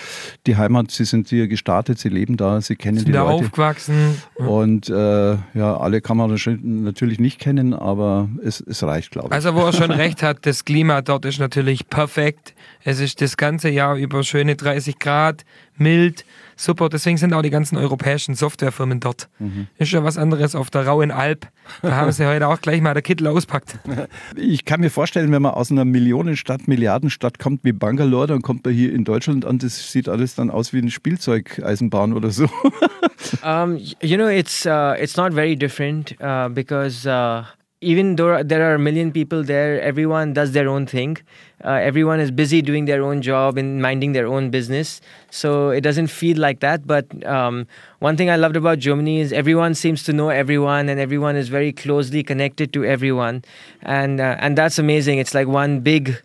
die 0.48 0.56
Heimat. 0.56 0.90
Sie 0.90 1.04
sind 1.04 1.28
hier 1.28 1.50
gestartet, 1.50 2.00
sie 2.00 2.08
leben 2.08 2.38
da, 2.38 2.62
sie 2.62 2.78
kennen 2.78 3.00
Sind 3.00 3.10
die 3.10 3.12
da 3.12 3.24
Leute. 3.30 3.44
aufgewachsen. 3.44 4.16
Und 4.36 4.88
äh, 4.88 5.34
ja, 5.54 5.76
alle 5.76 6.00
kann 6.00 6.16
man 6.16 6.34
natürlich 6.64 7.20
nicht 7.20 7.40
kennen, 7.40 7.74
aber 7.74 8.30
es, 8.42 8.62
es 8.62 8.84
reicht, 8.84 9.12
glaube 9.12 9.28
ich. 9.28 9.34
Also, 9.34 9.54
wo 9.54 9.66
er 9.66 9.74
schon 9.74 9.92
recht 9.92 10.24
hat, 10.24 10.46
das 10.46 10.64
Klima 10.64 11.02
dort 11.02 11.26
ist 11.26 11.40
natürlich 11.40 11.90
perfekt. 11.90 12.54
Es 12.86 13.02
ist 13.02 13.20
das 13.20 13.36
ganze 13.36 13.68
Jahr 13.68 13.98
über 13.98 14.24
schöne 14.24 14.56
30 14.56 14.98
Grad, 14.98 15.44
mild, 15.76 16.24
super. 16.56 16.90
Deswegen 16.90 17.18
sind 17.18 17.34
auch 17.34 17.42
die 17.42 17.50
ganzen 17.50 17.78
europäischen 17.78 18.36
Softwarefirmen 18.36 19.00
dort. 19.00 19.30
Ist 19.78 19.92
ja 19.92 20.04
was 20.04 20.18
anderes 20.18 20.56
auf 20.56 20.70
der 20.70 20.88
rauen 20.88 21.12
Alp. 21.12 21.48
Da 21.82 21.96
haben 21.96 22.12
sie 22.12 22.26
heute 22.26 22.48
auch 22.48 22.62
gleich 22.62 22.82
mal 22.82 22.94
der 22.94 23.04
Kittel 23.04 23.28
auspackt. 23.28 23.78
Ich 24.36 24.66
kann 24.66 24.82
mir 24.82 24.90
vorstellen, 24.90 25.32
wenn 25.32 25.42
man 25.42 25.54
aus 25.54 25.72
einer 25.72 25.86
Millionenstadt, 25.86 26.68
Milliardenstadt 26.68 27.40
kommt 27.40 27.64
wie 27.64 27.72
Bangalore, 27.72 28.28
dann 28.28 28.42
kommt 28.42 28.66
man 28.66 28.74
hier 28.74 28.94
in 28.94 29.04
Deutschland 29.04 29.46
an, 29.46 29.58
das 29.60 29.92
sieht 29.92 30.10
alles 30.10 30.36
dann 30.36 30.50
aus 30.50 30.74
wie 30.74 30.80
eine 30.80 30.92
Spielzeugeisenbahn 30.92 32.14
oder 32.14 32.32
so. 32.32 32.50
Um, 33.44 33.78
you 34.02 34.18
know, 34.18 34.28
it's 34.28 34.66
uh, 34.66 34.96
it's 35.00 35.18
not 35.18 35.34
very 35.34 35.56
different 35.56 36.16
uh, 36.22 36.50
because 36.50 37.08
uh, 37.08 37.44
even 37.86 38.16
though 38.16 38.42
there 38.44 38.70
are 38.70 38.76
a 38.76 38.80
million 38.80 39.12
people 39.12 39.44
there, 39.44 39.80
everyone 39.82 40.34
does 40.34 40.52
their 40.54 40.68
own 40.68 40.86
thing. 40.86 41.18
Uh, 41.64 41.80
everyone 41.90 42.20
is 42.20 42.32
busy 42.32 42.62
doing 42.62 42.86
their 42.86 43.02
own 43.02 43.22
job 43.22 43.58
and 43.58 43.82
minding 43.82 44.12
their 44.14 44.28
own 44.28 44.50
business. 44.50 45.02
So 45.30 45.70
it 45.70 45.82
doesn't 45.82 46.08
feel 46.08 46.38
like 46.38 46.60
that. 46.60 46.86
But 46.88 47.06
um, 47.26 47.68
one 48.00 48.18
thing 48.18 48.30
I 48.30 48.36
loved 48.36 48.56
about 48.56 48.80
Germany 48.80 49.20
is 49.20 49.32
everyone 49.32 49.76
seems 49.76 50.04
to 50.04 50.14
know 50.14 50.30
everyone, 50.30 50.90
and 50.90 51.00
everyone 51.00 51.36
is 51.36 51.48
very 51.48 51.72
closely 51.72 52.24
connected 52.24 52.74
to 52.74 52.84
everyone, 52.84 53.44
and 53.84 54.20
uh, 54.20 54.36
and 54.40 54.58
that's 54.58 54.80
amazing. 54.80 55.20
It's 55.20 55.34
like 55.34 55.48
one 55.48 55.80
big 55.80 56.18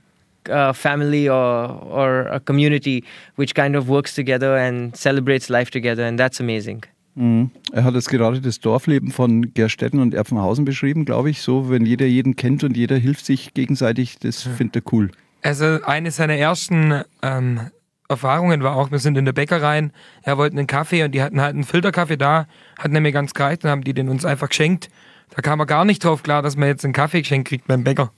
uh, 0.48 0.72
family 0.72 1.28
or 1.28 1.70
or 2.00 2.22
a 2.28 2.40
community 2.40 3.04
which 3.36 3.54
kind 3.54 3.76
of 3.76 3.88
works 3.88 4.14
together 4.14 4.56
and 4.56 4.96
celebrates 4.96 5.50
life 5.50 5.70
together, 5.70 6.04
and 6.04 6.18
that's 6.18 6.40
amazing. 6.40 6.84
Mhm. 7.14 7.50
Er 7.72 7.84
hat 7.84 7.94
jetzt 7.94 8.08
gerade 8.08 8.40
das 8.40 8.60
Dorfleben 8.60 9.10
von 9.10 9.52
Gerstetten 9.54 10.00
und 10.00 10.14
Erpfenhausen 10.14 10.64
beschrieben, 10.64 11.04
glaube 11.04 11.30
ich, 11.30 11.42
so, 11.42 11.70
wenn 11.70 11.84
jeder 11.84 12.06
jeden 12.06 12.36
kennt 12.36 12.64
und 12.64 12.76
jeder 12.76 12.96
hilft 12.96 13.26
sich 13.26 13.54
gegenseitig, 13.54 14.18
das 14.18 14.42
findet 14.42 14.76
er 14.76 14.92
cool. 14.92 15.10
Also 15.42 15.78
eine 15.84 16.10
seiner 16.10 16.34
ersten 16.34 17.02
ähm, 17.22 17.60
Erfahrungen 18.08 18.62
war 18.62 18.76
auch, 18.76 18.90
wir 18.90 18.98
sind 18.98 19.16
in 19.16 19.24
der 19.24 19.32
Bäckerei, 19.32 19.90
er 20.22 20.38
wollte 20.38 20.56
einen 20.56 20.66
Kaffee 20.66 21.04
und 21.04 21.12
die 21.12 21.22
hatten 21.22 21.40
halt 21.40 21.54
einen 21.54 21.64
Filterkaffee 21.64 22.16
da, 22.16 22.46
hat 22.78 22.90
nämlich 22.90 23.14
ganz 23.14 23.34
gereicht 23.34 23.64
und 23.64 23.70
haben 23.70 23.84
die 23.84 23.94
den 23.94 24.08
uns 24.08 24.24
einfach 24.24 24.48
geschenkt. 24.48 24.88
Da 25.34 25.42
kam 25.42 25.60
er 25.60 25.66
gar 25.66 25.84
nicht 25.84 26.04
drauf 26.04 26.24
klar, 26.24 26.42
dass 26.42 26.56
man 26.56 26.68
jetzt 26.68 26.84
einen 26.84 26.92
Kaffee 26.92 27.20
geschenkt 27.22 27.48
kriegt 27.48 27.68
beim 27.68 27.84
Bäcker. 27.84 28.10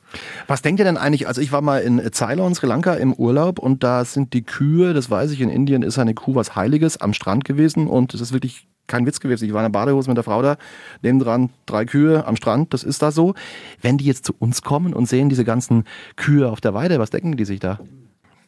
Was 0.47 0.63
denkt 0.63 0.81
ihr 0.81 0.87
denn 0.87 0.97
eigentlich? 0.97 1.29
Also 1.29 1.43
ich 1.43 1.53
war 1.53 1.61
mal 1.61 1.83
in 1.83 2.01
Ceylon, 2.11 2.55
Sri 2.55 2.67
Lanka 2.67 2.95
im 2.95 3.13
Urlaub 3.13 3.59
und 3.59 3.85
da 3.85 4.05
sind 4.07 4.33
die 4.33 4.43
Kühe, 4.43 4.95
das 4.95 5.11
weiß 5.11 5.31
ich, 5.31 5.43
in 5.43 5.51
Indien 5.51 5.83
ist 5.83 5.99
eine 5.99 6.15
Kuh 6.15 6.35
was 6.35 6.57
Heiliges 6.57 6.97
am 6.97 7.13
Strand 7.13 7.45
gewesen 7.45 7.87
und 7.87 8.15
es 8.15 8.23
ist 8.23 8.33
wirklich 8.33 8.67
kein 8.87 9.07
Witz 9.07 9.21
gewesen. 9.21 9.45
Ich 9.47 9.53
war 9.53 9.65
in 9.65 9.73
der 9.73 9.79
Badehose 9.79 10.09
mit 10.11 10.17
der 10.17 10.25
Frau 10.25 10.43
da, 10.43 10.57
nebendran 11.03 11.51
drei 11.67 11.85
Kühe 11.85 12.27
am 12.27 12.37
Strand, 12.37 12.75
das 12.75 12.83
ist 12.85 13.03
da 13.03 13.11
so. 13.11 13.35
Wenn 13.81 13.99
die 13.99 14.05
jetzt 14.05 14.27
zu 14.27 14.35
uns 14.39 14.63
kommen 14.63 14.93
und 14.93 15.09
sehen 15.09 15.29
diese 15.29 15.45
ganzen 15.45 15.85
Kühe 16.17 16.49
auf 16.49 16.61
der 16.61 16.75
Weide, 16.75 16.99
was 16.99 17.11
denken 17.11 17.37
die 17.37 17.45
sich 17.45 17.61
da? 17.61 17.79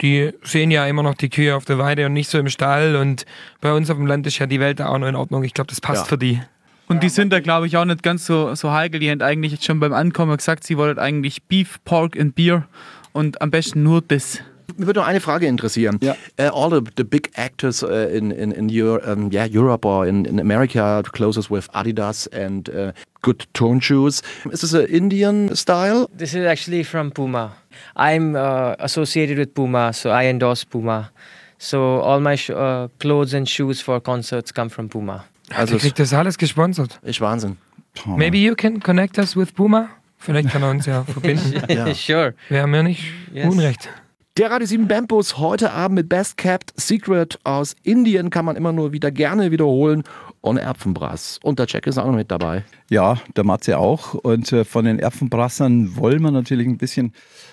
Die 0.01 0.33
sehen 0.43 0.71
ja 0.71 0.87
immer 0.87 1.03
noch 1.03 1.15
die 1.15 1.31
Kühe 1.31 1.55
auf 1.55 1.65
der 1.65 1.79
Weide 1.79 2.07
und 2.07 2.13
nicht 2.13 2.29
so 2.29 2.39
im 2.39 2.49
Stall 2.49 2.97
und 2.97 3.25
bei 3.61 3.73
uns 3.73 3.89
auf 3.91 3.97
dem 3.97 4.07
Land 4.07 4.27
ist 4.27 4.39
ja 4.39 4.47
die 4.47 4.61
Welt 4.61 4.81
da 4.81 4.89
auch 4.89 4.99
noch 4.99 5.07
in 5.07 5.15
Ordnung. 5.17 5.45
Ich 5.45 5.55
glaube, 5.55 5.69
das 5.69 5.81
passt 5.81 6.03
Ja. 6.03 6.09
für 6.09 6.19
die. 6.19 6.41
Und 6.87 7.03
die 7.03 7.09
sind 7.09 7.33
da, 7.33 7.41
glaube 7.41 7.67
ich, 7.67 7.77
auch 7.79 7.85
nicht 7.87 8.03
ganz 8.03 8.27
so, 8.27 8.55
so 8.55 8.71
heikel. 8.73 9.01
Die 9.01 9.11
haben 9.11 9.23
eigentlich 9.23 9.53
jetzt 9.53 9.65
schon 9.65 9.81
beim 9.81 9.95
Ankommen 9.95 10.37
gesagt, 10.37 10.65
sie 10.65 10.77
wollten 10.77 11.01
eigentlich 11.01 11.43
Beef, 11.45 11.79
Pork 11.85 12.19
and 12.21 12.35
Beer 12.35 12.67
und 13.13 13.41
am 13.41 13.51
besten 13.51 13.83
nur 13.83 14.03
das. 14.03 14.41
Mich 14.77 14.87
würde 14.87 15.01
noch 15.01 15.07
eine 15.07 15.21
Frage 15.21 15.47
interessieren. 15.47 15.99
Ja. 16.03 16.15
Uh, 16.41 16.51
all 16.55 16.71
the, 16.71 16.81
the 16.97 17.05
big 17.05 17.31
actors 17.37 17.83
uh, 17.83 17.87
in, 17.89 18.31
in, 18.31 18.51
in 18.53 18.69
Euro, 18.71 19.01
um, 19.11 19.31
yeah, 19.33 19.47
Europe 19.47 19.85
or 19.87 20.07
in, 20.07 20.25
in 20.25 20.39
America 20.41 21.03
closes 21.13 21.51
with 21.51 21.69
Adidas 21.75 22.27
and 22.33 22.69
uh, 22.71 22.93
good 23.23 23.47
tone 23.53 23.81
shoes. 23.81 24.23
Is 24.51 24.61
this 24.61 24.75
an 24.75 24.87
Indian 24.87 25.55
style? 25.55 26.09
This 26.17 26.35
is 26.35 26.45
actually 26.47 26.85
from 26.85 27.11
Puma. 27.11 27.53
I'm 27.97 28.35
uh, 28.37 28.75
associated 28.79 29.39
with 29.39 29.55
Puma, 29.55 29.93
so 29.93 30.11
I 30.11 30.27
endorse 30.29 30.65
Puma. 30.65 31.11
So 31.59 32.01
all 32.01 32.21
my 32.21 32.37
sh- 32.37 32.51
uh, 32.51 32.89
clothes 32.99 33.33
and 33.35 33.49
shoes 33.49 33.81
for 33.81 34.01
concerts 34.01 34.53
come 34.53 34.69
from 34.71 34.89
Puma. 34.89 35.25
Also 35.55 35.77
kriegt 35.79 35.99
das 35.99 36.13
alles 36.13 36.37
gesponsert. 36.39 36.99
Ist 37.03 37.21
Wahnsinn. 37.21 37.59
Maybe 38.07 38.39
you 38.39 38.55
can 38.55 38.81
connect 38.81 39.19
us 39.19 39.37
with 39.37 39.55
Puma? 39.55 39.89
Vielleicht 40.19 40.51
kann 40.51 40.63
er 40.63 40.71
uns 40.71 40.87
ja 40.87 41.05
verbinden. 41.07 41.63
Ja. 41.69 41.95
sure. 41.95 42.35
Wir 42.49 42.63
haben 42.63 42.75
ja 42.75 42.83
nicht 42.83 43.05
Yes. 43.33 43.53
Unrecht. 43.53 43.89
Der 44.37 44.51
Radio 44.51 44.67
7 44.67 44.89
Bandbus 44.89 45.39
heute 45.39 45.71
Abend 45.71 45.95
mit 45.95 46.09
Best 46.09 46.37
Kept 46.37 46.73
Secret 46.75 47.39
aus 47.45 47.77
Indien 47.85 48.31
kann 48.31 48.45
man 48.45 48.57
immer 48.57 48.73
nur 48.73 48.91
wieder 48.91 49.13
gerne 49.13 49.53
wiederholen. 49.53 50.03
Und 50.41 50.57
Erpfenbrass. 50.57 51.39
Und 51.45 51.61
der 51.61 51.67
Jack 51.69 51.87
ist 51.87 51.99
auch 51.99 52.07
noch 52.07 52.17
mit 52.17 52.33
dabei. 52.33 52.65
Ja, 52.91 53.21
der 53.37 53.45
Matze 53.45 53.79
auch. 53.79 54.15
Und 54.15 54.53
äh, 54.53 54.65
von 54.65 54.87
den 54.87 54.99
Erpfenbrassern 54.99 55.97
wollen 55.97 56.21
wir 56.21 56.33
natürlich 56.33 56.67
ein 56.67 56.79
bisschen 56.79 57.13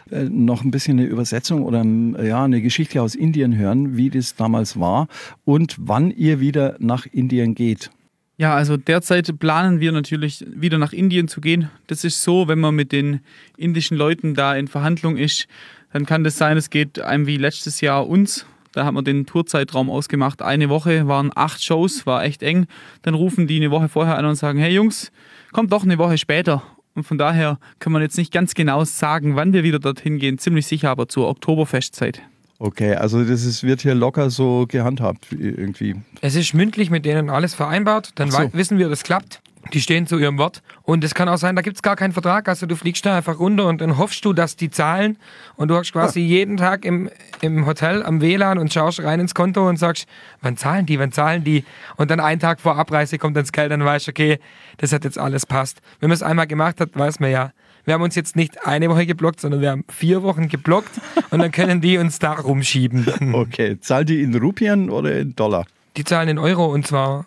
äh, 0.10 0.24
noch 0.24 0.64
ein 0.64 0.72
bisschen 0.72 0.98
eine 0.98 1.08
Übersetzung 1.08 1.62
oder 1.66 1.82
ähm, 1.82 2.18
ja, 2.20 2.44
eine 2.44 2.64
Geschichte 2.64 3.00
aus 3.00 3.14
Indien 3.14 3.56
hören, 3.56 3.96
wie 3.96 4.10
das 4.10 4.36
damals 4.36 4.80
war 4.80 5.08
und 5.46 5.76
wann 5.80 6.10
ihr 6.10 6.40
wieder 6.40 6.78
nach 6.80 7.06
Indien 7.06 7.54
geht. 7.54 7.92
Ja, 8.38 8.56
also 8.56 8.76
derzeit 8.76 9.38
planen 9.38 9.82
wir 9.82 9.92
natürlich 9.92 10.44
wieder 10.52 10.80
nach 10.80 10.94
Indien 10.94 11.28
zu 11.28 11.42
gehen. 11.42 11.70
Das 11.86 12.04
ist 12.04 12.24
so, 12.24 12.48
wenn 12.48 12.60
man 12.60 12.74
mit 12.74 12.92
den 12.92 13.20
indischen 13.56 13.98
Leuten 13.98 14.34
da 14.34 14.56
in 14.56 14.68
Verhandlung 14.68 15.16
ist, 15.16 15.48
dann 15.94 16.06
kann 16.06 16.24
das 16.24 16.38
sein, 16.38 16.58
es 16.58 16.70
geht 16.70 17.00
einem 17.00 17.28
wie 17.28 17.38
letztes 17.38 17.82
Jahr 17.82 18.08
uns. 18.08 18.46
Da 18.74 18.86
haben 18.86 18.96
wir 18.96 19.02
den 19.02 19.26
Tourzeitraum 19.26 19.90
ausgemacht. 19.90 20.42
Eine 20.42 20.70
Woche 20.70 21.08
waren 21.08 21.32
acht 21.36 21.62
Shows, 21.64 22.06
war 22.06 22.24
echt 22.24 22.42
eng. 22.42 22.68
Dann 23.02 23.14
rufen 23.14 23.46
die 23.46 23.58
eine 23.58 23.72
Woche 23.72 23.90
vorher 23.90 24.18
an 24.18 24.26
und 24.26 24.36
sagen, 24.36 24.60
hey 24.60 24.74
Jungs, 24.74 25.12
kommt 25.52 25.74
doch 25.74 25.84
eine 25.84 25.98
Woche 25.98 26.18
später. 26.18 26.64
Und 26.94 27.04
von 27.04 27.18
daher 27.18 27.60
kann 27.80 27.92
man 27.92 28.02
jetzt 28.02 28.18
nicht 28.18 28.32
ganz 28.32 28.54
genau 28.54 28.84
sagen, 28.84 29.36
wann 29.36 29.54
wir 29.54 29.64
wieder 29.64 29.80
dorthin 29.80 30.20
gehen. 30.20 30.38
Ziemlich 30.38 30.68
sicher 30.68 30.90
aber 30.90 31.08
zur 31.08 31.28
Oktoberfestzeit. 31.28 32.22
Okay, 32.60 32.94
also 32.96 33.24
das 33.24 33.44
ist, 33.44 33.64
wird 33.64 33.82
hier 33.82 33.96
locker 33.96 34.30
so 34.30 34.66
gehandhabt 34.68 35.28
irgendwie. 35.32 35.96
Es 36.22 36.36
ist 36.36 36.54
mündlich 36.54 36.92
mit 36.92 37.06
denen 37.06 37.30
alles 37.30 37.56
vereinbart. 37.56 38.12
Dann 38.16 38.30
so. 38.30 38.54
wissen 38.54 38.78
wir, 38.78 38.88
das 38.88 39.04
klappt. 39.04 39.42
Die 39.74 39.82
stehen 39.82 40.08
zu 40.08 40.18
ihrem 40.18 40.38
Wort. 40.38 40.62
Und 40.84 41.04
es 41.04 41.14
kann 41.14 41.30
auch 41.30 41.38
sein, 41.38 41.56
da 41.56 41.62
gibt 41.62 41.78
es 41.78 41.82
gar 41.82 41.96
keinen 41.96 42.14
Vertrag. 42.14 42.48
Also 42.50 42.66
du 42.66 42.76
fliegst 42.76 43.06
da 43.06 43.18
einfach 43.18 43.40
runter 43.40 43.68
und 43.68 43.82
dann 43.82 43.98
hoffst 43.98 44.26
du, 44.26 44.34
dass 44.34 44.56
die 44.56 44.70
zahlen. 44.70 45.18
Und 45.56 45.70
du 45.70 45.76
hast 45.76 45.94
quasi 45.94 46.20
jeden 46.20 46.58
Tag 46.58 46.84
im, 46.84 47.10
im 47.42 47.66
Hotel 47.66 48.04
am 48.04 48.22
WLAN 48.22 48.58
und 48.58 48.74
schaust 48.74 49.02
rein 49.02 49.20
ins 49.20 49.36
Konto 49.36 49.68
und 49.68 49.78
sagst, 49.78 50.08
wann 50.42 50.58
zahlen 50.58 50.86
die, 50.86 51.00
wann 51.00 51.12
zahlen 51.12 51.44
die? 51.44 51.64
Und 51.98 52.12
dann 52.12 52.20
einen 52.20 52.40
Tag 52.40 52.60
vor 52.60 52.78
Abreise 52.78 53.18
kommt 53.18 53.38
dann 53.38 53.44
das 53.44 53.52
Geld, 53.52 53.72
dann 53.72 53.86
weißt 53.86 54.08
du, 54.08 54.12
okay, 54.12 54.40
das 54.78 54.92
hat 54.92 55.04
jetzt 55.04 55.18
alles 55.18 55.46
passt. 55.46 55.82
Wenn 56.00 56.10
man 56.10 56.16
es 56.16 56.24
einmal 56.24 56.48
gemacht 56.48 56.82
hat, 56.82 56.90
weiß 56.96 57.20
man 57.20 57.32
ja. 57.32 57.52
Wir 57.86 57.96
haben 57.96 58.04
uns 58.04 58.16
jetzt 58.16 58.36
nicht 58.36 58.66
eine 58.66 58.90
Woche 58.90 59.06
geblockt, 59.06 59.40
sondern 59.40 59.62
wir 59.62 59.72
haben 59.72 59.86
vier 59.90 60.22
Wochen 60.22 60.50
geblockt 60.50 60.92
und 61.32 61.40
dann 61.40 61.52
können 61.52 61.82
die 61.82 61.98
uns 61.98 62.20
da 62.20 62.34
rumschieben. 62.34 63.08
Okay, 63.34 63.80
zahlt 63.80 64.10
die 64.10 64.22
in 64.22 64.36
Rupien 64.36 64.90
oder 64.90 65.18
in 65.18 65.36
Dollar? 65.36 65.66
Die 65.98 66.04
zahlen 66.04 66.30
in 66.30 66.38
Euro 66.38 66.66
und 66.66 66.86
zwar 66.86 67.26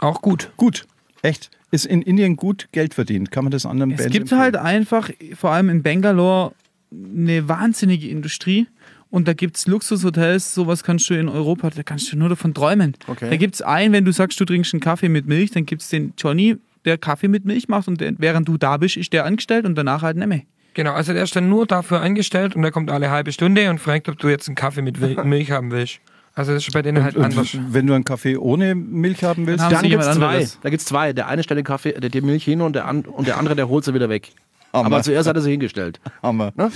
auch 0.00 0.20
gut. 0.22 0.50
Gut, 0.56 0.86
echt. 1.22 1.50
Ist 1.72 1.86
in 1.86 2.02
Indien 2.02 2.36
gut 2.36 2.68
Geld 2.70 2.94
verdient? 2.94 3.30
Kann 3.32 3.44
man 3.44 3.50
das 3.50 3.66
anderen 3.66 3.90
Es 3.90 3.96
Bands 3.96 4.12
gibt 4.12 4.24
empfehlen? 4.30 4.40
halt 4.42 4.56
einfach, 4.56 5.10
vor 5.34 5.50
allem 5.50 5.68
in 5.70 5.82
Bangalore, 5.82 6.52
eine 6.92 7.48
wahnsinnige 7.48 8.08
Industrie. 8.08 8.66
Und 9.10 9.26
da 9.26 9.32
gibt 9.32 9.56
es 9.56 9.66
Luxushotels, 9.66 10.54
sowas 10.54 10.84
kannst 10.84 11.10
du 11.10 11.14
in 11.14 11.28
Europa, 11.28 11.70
da 11.70 11.82
kannst 11.82 12.12
du 12.12 12.16
nur 12.16 12.28
davon 12.28 12.54
träumen. 12.54 12.94
Okay. 13.06 13.28
Da 13.28 13.36
gibt 13.36 13.54
es 13.56 13.62
einen, 13.62 13.92
wenn 13.92 14.04
du 14.04 14.12
sagst, 14.12 14.38
du 14.40 14.44
trinkst 14.44 14.72
einen 14.72 14.80
Kaffee 14.80 15.08
mit 15.08 15.26
Milch, 15.26 15.50
dann 15.50 15.66
gibt 15.66 15.82
es 15.82 15.88
den 15.88 16.14
Johnny, 16.16 16.56
der 16.84 16.96
Kaffee 16.98 17.28
mit 17.28 17.44
Milch 17.44 17.68
macht 17.68 17.88
und 17.88 18.00
der, 18.00 18.14
während 18.18 18.48
du 18.48 18.56
da 18.56 18.76
bist, 18.78 18.96
ist 18.96 19.12
der 19.12 19.24
angestellt 19.26 19.66
und 19.66 19.74
danach 19.74 20.02
halt 20.02 20.16
nicht 20.16 20.28
mehr. 20.28 20.42
Genau, 20.74 20.92
also 20.92 21.12
der 21.12 21.24
ist 21.24 21.36
dann 21.36 21.50
nur 21.50 21.66
dafür 21.66 22.00
eingestellt 22.00 22.56
und 22.56 22.62
der 22.62 22.70
kommt 22.70 22.90
alle 22.90 23.10
halbe 23.10 23.32
Stunde 23.32 23.68
und 23.68 23.78
fragt, 23.80 24.08
ob 24.08 24.18
du 24.18 24.28
jetzt 24.28 24.48
einen 24.48 24.54
Kaffee 24.56 24.80
mit 24.82 24.98
Milch 25.24 25.50
haben 25.50 25.70
willst. 25.70 26.00
Also 26.34 26.52
das 26.54 26.66
ist 26.66 26.72
bei 26.72 26.80
denen 26.82 27.02
halt 27.04 27.16
Und 27.16 27.24
anders. 27.24 27.56
wenn 27.68 27.86
du 27.86 27.92
einen 27.94 28.04
Kaffee 28.04 28.36
ohne 28.36 28.74
Milch 28.74 29.22
haben 29.22 29.46
willst, 29.46 29.64
Dann 29.64 29.72
Dann 29.72 29.82
gibt 29.90 30.02
es 30.02 30.16
zwei. 30.16 30.48
Da 30.62 30.70
gibt's 30.70 30.84
zwei. 30.86 31.12
Der 31.12 31.28
eine 31.28 31.42
stellt 31.42 31.58
den 31.58 31.64
Kaffee, 31.64 31.92
der 31.92 32.08
die 32.08 32.22
Milch 32.22 32.44
hin 32.44 32.62
und 32.62 32.74
der, 32.74 32.86
an, 32.86 33.02
und 33.02 33.26
der 33.26 33.36
andere, 33.38 33.54
der 33.54 33.68
holt 33.68 33.84
sie 33.84 33.92
wieder 33.92 34.08
weg. 34.08 34.30
Hammer. 34.72 34.86
Aber 34.86 35.02
zuerst 35.02 35.28
hat 35.28 35.36
er 35.36 35.42
sie 35.42 35.50
hingestellt. 35.50 36.00
Hammer. 36.22 36.52
Ja, 36.56 36.70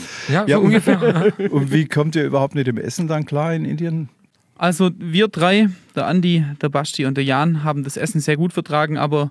so 0.44 0.50
Ja, 0.50 0.56
und- 0.58 0.66
ungefähr. 0.66 1.32
Und 1.50 1.72
wie 1.72 1.86
kommt 1.86 2.14
ihr 2.16 2.24
überhaupt 2.24 2.54
mit 2.54 2.66
dem 2.66 2.76
Essen 2.76 3.08
dann 3.08 3.24
klar 3.24 3.54
in 3.54 3.64
Indien? 3.64 4.10
Also 4.58 4.90
wir 4.98 5.28
drei, 5.28 5.68
der 5.94 6.06
Andi, 6.06 6.44
der 6.60 6.68
Basti 6.68 7.06
und 7.06 7.16
der 7.16 7.24
Jan, 7.24 7.64
haben 7.64 7.84
das 7.84 7.96
Essen 7.96 8.20
sehr 8.20 8.36
gut 8.36 8.52
vertragen, 8.52 8.98
aber 8.98 9.30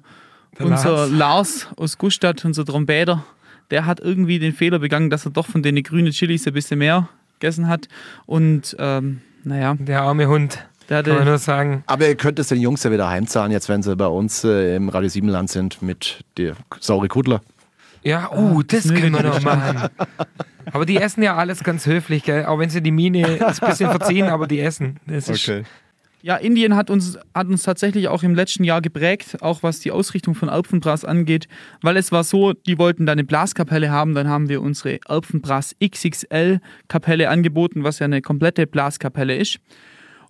Der 0.58 0.66
unser 0.66 1.08
Lars. 1.08 1.12
Lars. 1.12 1.68
aus 1.78 1.98
Gustadt, 2.00 2.44
unser 2.46 2.66
Trompeter, 2.66 3.24
der 3.72 3.86
hat 3.86 4.00
irgendwie 4.00 4.40
den 4.40 4.54
Fehler 4.54 4.80
begangen, 4.80 5.10
dass 5.12 5.26
er 5.26 5.32
doch 5.32 5.46
von 5.48 5.62
den 5.62 5.82
grünen 5.84 6.12
Chilis 6.12 6.48
ein 6.48 6.54
bisschen 6.54 6.80
mehr 6.80 7.10
gegessen 7.40 7.68
hat. 7.68 7.88
Und 8.26 8.76
ähm, 8.80 9.22
naja, 9.46 9.76
Der 9.80 10.02
arme 10.02 10.28
Hund, 10.28 10.66
der 10.90 11.04
kann 11.04 11.12
man 11.12 11.20
hatte 11.20 11.30
nur 11.30 11.38
sagen. 11.38 11.84
Aber 11.88 12.08
ihr 12.08 12.16
könnt 12.16 12.40
es 12.40 12.48
den 12.48 12.60
Jungs 12.60 12.84
ja 12.84 12.92
wieder 12.92 13.10
heimzahlen, 13.10 13.52
jetzt 13.52 13.70
wenn 13.70 13.84
sie 13.84 13.96
bei 13.96 14.08
uns 14.08 14.44
äh, 14.44 14.76
im 14.76 14.90
Radio 14.90 15.10
7 15.10 15.28
Land 15.28 15.50
sind 15.50 15.82
mit 15.82 16.24
der 16.38 16.56
Sauri 16.80 17.08
Kudler. 17.08 17.42
Ja, 18.04 18.32
uh, 18.32 18.62
das 18.62 18.86
mögen 18.86 19.02
können 19.02 19.16
wir 19.16 19.24
noch 19.24 19.42
machen. 19.42 19.90
Aber 20.72 20.86
die 20.86 20.98
essen 20.98 21.24
ja 21.24 21.36
alles 21.36 21.64
ganz 21.64 21.86
höflich, 21.88 22.24
gell? 22.24 22.46
Auch 22.46 22.60
wenn 22.60 22.70
sie 22.70 22.82
die 22.82 22.92
Miene 22.92 23.22
ist 23.28 23.64
ein 23.64 23.70
bisschen 23.70 23.90
verziehen, 23.90 24.28
aber 24.28 24.48
die 24.48 24.60
essen. 24.60 25.00
Das 25.08 25.28
ist 25.28 25.52
Ja, 26.26 26.38
Indien 26.38 26.76
hat 26.76 26.90
uns, 26.90 27.20
hat 27.36 27.46
uns 27.46 27.62
tatsächlich 27.62 28.08
auch 28.08 28.24
im 28.24 28.34
letzten 28.34 28.64
Jahr 28.64 28.82
geprägt, 28.82 29.44
auch 29.44 29.62
was 29.62 29.80
die 29.80 29.92
Ausrichtung 29.92 30.34
von 30.34 30.50
Alphenbrass 30.50 31.06
angeht, 31.06 31.48
weil 31.84 31.98
es 31.98 32.12
war 32.12 32.24
so, 32.24 32.54
die 32.54 32.80
wollten 32.80 33.06
da 33.06 33.12
eine 33.12 33.24
Blaskapelle 33.24 33.92
haben, 33.92 34.16
dann 34.16 34.28
haben 34.28 34.50
wir 34.50 34.64
unsere 34.64 34.98
Alphenbrass 35.06 35.76
XXL 35.80 36.62
Kapelle 36.88 37.30
angeboten, 37.30 37.84
was 37.84 38.00
ja 38.00 38.06
eine 38.06 38.24
komplette 38.24 38.66
Blaskapelle 38.66 39.36
ist. 39.36 39.60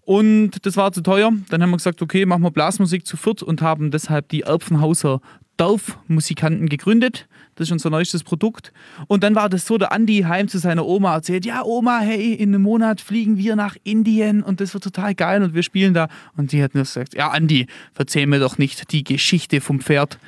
Und 0.01 0.65
das 0.65 0.75
war 0.75 0.91
zu 0.91 0.99
teuer. 0.99 1.31
Dann 1.49 1.63
haben 1.63 1.69
wir 1.69 1.77
gesagt, 1.77 2.01
okay, 2.01 2.25
machen 2.25 2.43
wir 2.43 2.51
Blasmusik 2.51 3.07
zu 3.07 3.15
viert 3.15 3.41
und 3.41 3.61
haben 3.61 3.89
deshalb 3.89 4.27
die 4.27 4.45
Alpfenhauser 4.45 5.21
Dorfmusikanten 5.55 6.67
gegründet. 6.67 7.25
Das 7.55 7.69
ist 7.69 7.71
unser 7.71 7.89
neuestes 7.89 8.23
Produkt. 8.23 8.73
Und 9.07 9.23
dann 9.23 9.33
war 9.33 9.49
das 9.49 9.65
so, 9.65 9.77
der 9.77 9.91
Andi 9.91 10.21
heim 10.21 10.47
zu 10.47 10.57
seiner 10.59 10.85
Oma 10.85 11.15
erzählt, 11.15 11.45
ja 11.45 11.63
Oma, 11.63 11.99
hey, 11.99 12.33
in 12.33 12.49
einem 12.49 12.61
Monat 12.61 12.99
fliegen 12.99 13.37
wir 13.37 13.55
nach 13.55 13.77
Indien 13.83 14.43
und 14.43 14.59
das 14.59 14.73
wird 14.73 14.83
total 14.83 15.15
geil 15.15 15.41
und 15.41 15.53
wir 15.53 15.63
spielen 15.63 15.93
da. 15.93 16.09
Und 16.35 16.51
die 16.51 16.61
hat 16.61 16.75
nur 16.75 16.83
gesagt, 16.83 17.15
ja 17.15 17.29
Andi, 17.29 17.67
erzähl 17.97 18.27
mir 18.27 18.39
doch 18.39 18.57
nicht 18.57 18.91
die 18.91 19.03
Geschichte 19.03 19.61
vom 19.61 19.79
Pferd. 19.79 20.19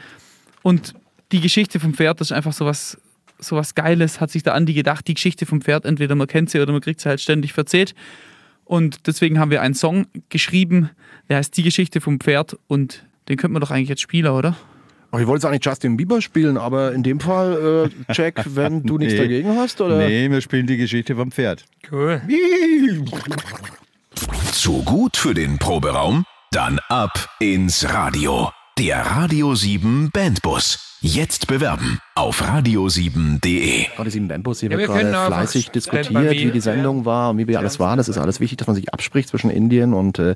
Und 0.63 0.93
die 1.33 1.41
Geschichte 1.41 1.79
vom 1.79 1.93
Pferd, 1.93 2.21
das 2.21 2.31
ist 2.31 2.37
einfach 2.37 2.53
sowas, 2.53 2.97
sowas 3.39 3.75
Geiles, 3.75 4.21
hat 4.21 4.31
sich 4.31 4.43
der 4.43 4.53
Andi 4.53 4.73
gedacht. 4.73 5.07
Die 5.07 5.13
Geschichte 5.13 5.45
vom 5.45 5.61
Pferd, 5.61 5.85
entweder 5.85 6.15
man 6.15 6.27
kennt 6.27 6.49
sie 6.49 6.61
oder 6.61 6.71
man 6.71 6.81
kriegt 6.81 7.01
sie 7.01 7.09
halt 7.09 7.19
ständig 7.19 7.51
verzählt. 7.51 7.93
Und 8.63 9.07
deswegen 9.07 9.39
haben 9.39 9.51
wir 9.51 9.61
einen 9.61 9.75
Song 9.75 10.07
geschrieben, 10.29 10.89
der 11.29 11.37
heißt 11.37 11.55
Die 11.55 11.63
Geschichte 11.63 11.99
vom 11.99 12.19
Pferd 12.19 12.57
und 12.67 13.05
den 13.27 13.37
könnte 13.37 13.53
man 13.53 13.61
doch 13.61 13.71
eigentlich 13.71 13.89
jetzt 13.89 14.01
spielen, 14.01 14.31
oder? 14.31 14.55
Oh, 15.11 15.19
ich 15.19 15.25
wollte 15.27 15.45
jetzt 15.45 15.45
eigentlich 15.45 15.65
Justin 15.65 15.95
Bieber 15.97 16.21
spielen, 16.21 16.57
aber 16.57 16.91
in 16.91 17.01
dem 17.03 17.19
Fall, 17.19 17.89
äh, 18.09 18.13
Jack, 18.13 18.43
wenn 18.55 18.83
du 18.83 18.97
nichts 18.97 19.13
Nee. 19.13 19.19
dagegen 19.21 19.55
hast, 19.57 19.79
oder? 19.81 19.97
Nee, 19.97 20.29
wir 20.29 20.41
spielen 20.41 20.67
die 20.67 20.77
Geschichte 20.77 21.15
vom 21.15 21.31
Pferd. 21.31 21.65
cool. 21.91 22.21
Zu 24.51 24.83
gut 24.83 25.15
für 25.17 25.33
den 25.33 25.57
Proberaum? 25.57 26.25
Dann 26.51 26.79
ab 26.89 27.29
ins 27.39 27.87
Radio. 27.89 28.51
Der 28.79 29.05
Radio 29.05 29.55
7 29.55 30.09
Bandbus. 30.11 30.96
Jetzt 31.01 31.45
bewerben 31.45 31.99
auf 32.15 32.41
radio7.de. 32.41 33.85
Radio 33.97 34.09
7 34.09 34.27
Bandbus, 34.27 34.61
hier 34.61 34.71
Ja, 34.71 34.79
wird 34.79 34.87
gerade 34.89 35.27
fleißig 35.27 35.69
diskutiert, 35.69 36.31
wie 36.31 36.49
die 36.49 36.59
Sendung 36.59 37.05
war 37.05 37.29
und 37.29 37.37
wie 37.37 37.47
wir 37.47 37.59
alles 37.59 37.79
waren. 37.79 37.97
Das 37.97 38.09
ist 38.09 38.17
alles 38.17 38.39
wichtig, 38.39 38.57
dass 38.57 38.65
man 38.65 38.75
sich 38.75 38.91
abspricht 38.91 39.29
zwischen 39.29 39.51
Indien 39.51 39.93
und 39.93 40.17
äh, 40.17 40.33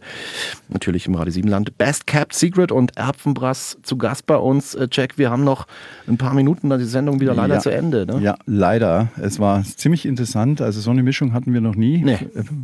natürlich 0.69 1.07
im 1.07 1.15
Radio 1.15 1.31
7 1.33 1.47
Land. 1.47 1.75
Best 1.79 2.05
Kept 2.05 2.35
Secret 2.35 2.71
und 2.71 2.95
Erbsenbrass 2.95 3.79
zu 3.81 3.97
Gast 3.97 4.27
bei 4.27 4.35
uns. 4.35 4.75
Äh, 4.75 4.87
Jack, 4.91 5.17
wir 5.17 5.31
haben 5.31 5.43
noch 5.43 5.65
ein 6.07 6.17
paar 6.17 6.35
Minuten, 6.35 6.69
dann 6.69 6.79
ist 6.79 6.85
die 6.85 6.91
Sendung 6.91 7.19
wieder 7.19 7.33
leider 7.33 7.55
Ja. 7.55 7.59
zu 7.59 7.71
Ende. 7.71 8.05
Ne? 8.05 8.19
Ja, 8.21 8.37
leider. 8.45 9.09
Es 9.19 9.39
war 9.39 9.63
ziemlich 9.63 10.05
interessant. 10.05 10.61
Also 10.61 10.79
so 10.79 10.91
eine 10.91 11.01
Mischung 11.01 11.33
hatten 11.33 11.55
wir 11.55 11.61
noch 11.61 11.75
nie. 11.75 12.03
Nee. 12.03 12.19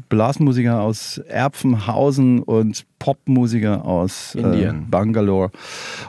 Blasmusiker 0.10 0.82
aus 0.82 1.18
Erpfenhausen 1.18 2.44
und 2.44 2.86
Popmusiker 3.00 3.86
aus 3.86 4.36
äh. 4.36 4.74
Bangalore. 4.90 5.50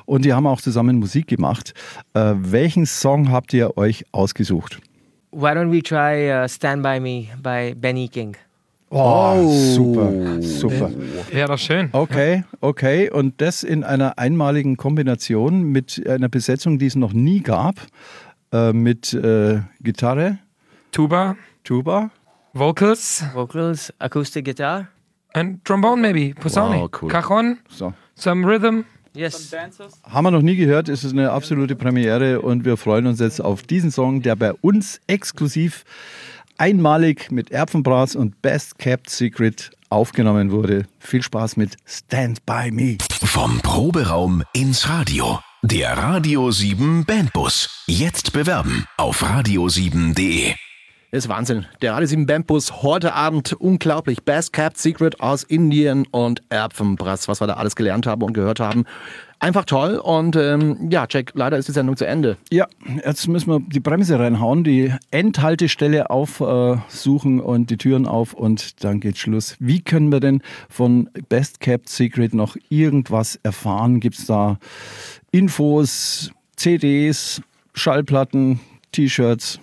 Und 0.05 0.27
die 0.27 0.35
haben 0.35 0.47
auch 0.47 0.61
zusammen 0.61 0.99
Musik 0.99 1.27
gemacht. 1.27 1.73
Äh, 2.15 2.35
welchen 2.37 2.87
Song 2.87 3.31
habt 3.31 3.53
ihr 3.53 3.77
euch 3.77 4.05
ausgesucht? 4.13 4.81
Why 5.31 5.49
don't 5.51 5.71
we 5.71 5.83
try 5.83 6.31
uh, 6.33 6.49
Stand 6.49 6.83
By 6.83 6.99
Me 7.01 7.27
by 7.43 7.75
Benny 7.75 8.09
King? 8.09 8.37
Oh, 8.91 9.47
super, 9.75 10.41
super. 10.41 10.91
Wäre 11.31 11.49
doch 11.49 11.59
schön. 11.59 11.91
Okay, 11.93 12.45
okay. 12.63 13.11
Und 13.11 13.39
das 13.43 13.63
in 13.63 13.85
einer 13.85 14.19
einmaligen 14.19 14.79
Kombination 14.79 15.65
mit 15.65 16.03
einer 16.09 16.31
Besetzung, 16.31 16.79
die 16.79 16.87
es 16.87 16.97
noch 16.97 17.13
nie 17.13 17.41
gab. 17.43 17.75
Äh, 18.51 18.73
mit 18.73 19.13
äh, 19.13 19.61
Gitarre, 19.83 20.39
Tuba, 20.91 21.37
Tuba. 21.65 22.11
Vocals 22.55 23.23
Vocals, 23.35 23.93
acoustic 23.99 24.47
guitar. 24.47 24.89
and 25.35 25.63
Trombone 25.67 26.01
maybe, 26.01 26.35
Posaune, 26.35 26.81
Wow, 26.81 26.89
cool. 27.03 27.11
Cajon, 27.11 27.59
So. 27.69 27.93
some 28.15 28.47
Rhythm. 28.47 28.87
Yes. 29.19 29.53
Haben 30.05 30.27
wir 30.27 30.31
noch 30.31 30.43
nie 30.43 30.55
gehört, 30.55 30.89
es 30.89 31.03
ist 31.03 31.11
eine 31.11 31.33
absolute 31.33 31.75
Premiere 31.75 32.41
und 32.41 32.65
wir 32.65 32.77
freuen 32.77 33.09
uns 33.09 33.19
jetzt 33.19 33.41
auf 33.41 33.65
diesen 33.65 33.91
Song, 33.91 34.23
der 34.23 34.37
bei 34.37 34.53
uns 34.53 35.01
exklusiv 35.09 35.85
einmalig 36.57 37.33
mit 37.33 37.51
Erbsenbras 37.51 38.15
und 38.15 38.41
Best 38.43 38.79
Kept 38.79 39.11
Secret 39.11 39.73
aufgenommen 39.89 40.53
wurde. 40.53 40.87
Viel 41.01 41.25
Spaß 41.25 41.57
mit 41.57 41.77
Stand 41.85 42.47
By 42.47 42.71
Me. 42.71 42.99
Vom 43.25 43.59
Proberaum 43.61 44.45
ins 44.53 44.89
Radio. 44.89 45.41
Der 45.63 45.99
Radio 45.99 46.53
7 46.53 47.05
Bandbus. 47.05 47.85
Jetzt 47.89 48.33
bewerben 48.33 48.87
auf 48.99 49.25
radio7.de. 49.25 50.55
Ist 51.11 51.31
Wahnsinn. 51.31 51.65
Der 51.81 51.95
Radio 51.95 52.07
7 52.07 52.27
Bandbus 52.27 52.83
heute 52.83 53.15
Abend 53.15 53.55
unglaublich. 53.55 54.25
Best 54.25 54.53
Kept 54.53 54.77
Secret 54.77 55.23
aus 55.23 55.43
Indien 55.43 56.07
und 56.11 56.43
Erbsenbrass, 56.51 57.29
was 57.29 57.41
wir 57.41 57.47
da 57.47 57.55
alles 57.55 57.77
gelernt 57.77 58.07
haben 58.07 58.21
und 58.21 58.35
gehört 58.35 58.61
haben. 58.61 58.85
Einfach 59.39 59.65
toll. 59.65 59.97
Und 59.97 60.37
ähm, 60.37 60.91
ja, 60.91 61.07
Jack, 61.09 61.33
leider 61.33 61.57
ist 61.57 61.67
die 61.67 61.73
Sendung 61.73 61.97
zu 61.97 62.07
Ende. 62.07 62.37
Ja, 62.51 62.67
jetzt 63.07 63.27
müssen 63.27 63.51
wir 63.51 63.61
die 63.61 63.81
Bremse 63.81 64.19
reinhauen, 64.19 64.65
die 64.65 64.93
Endhaltestelle 65.11 66.11
aufsuchen 66.11 67.41
und 67.41 67.71
die 67.71 67.79
Türen 67.79 68.07
auf 68.07 68.35
und 68.35 68.85
dann 68.85 69.01
geht 69.01 69.17
Schluss. 69.17 69.57
Wie 69.61 69.81
können 69.81 70.13
wir 70.13 70.21
denn 70.21 70.43
von 70.69 71.09
Best 71.31 71.61
Kept 71.61 71.89
Secret 71.89 72.35
noch 72.35 72.55
irgendwas 72.69 73.41
erfahren? 73.43 74.01
Gibt 74.01 74.19
es 74.19 74.27
da 74.27 74.59
Infos, 75.31 76.33
CDs, 76.57 77.41
Schallplatten, 77.73 78.61
T-Shirts? 78.93 79.59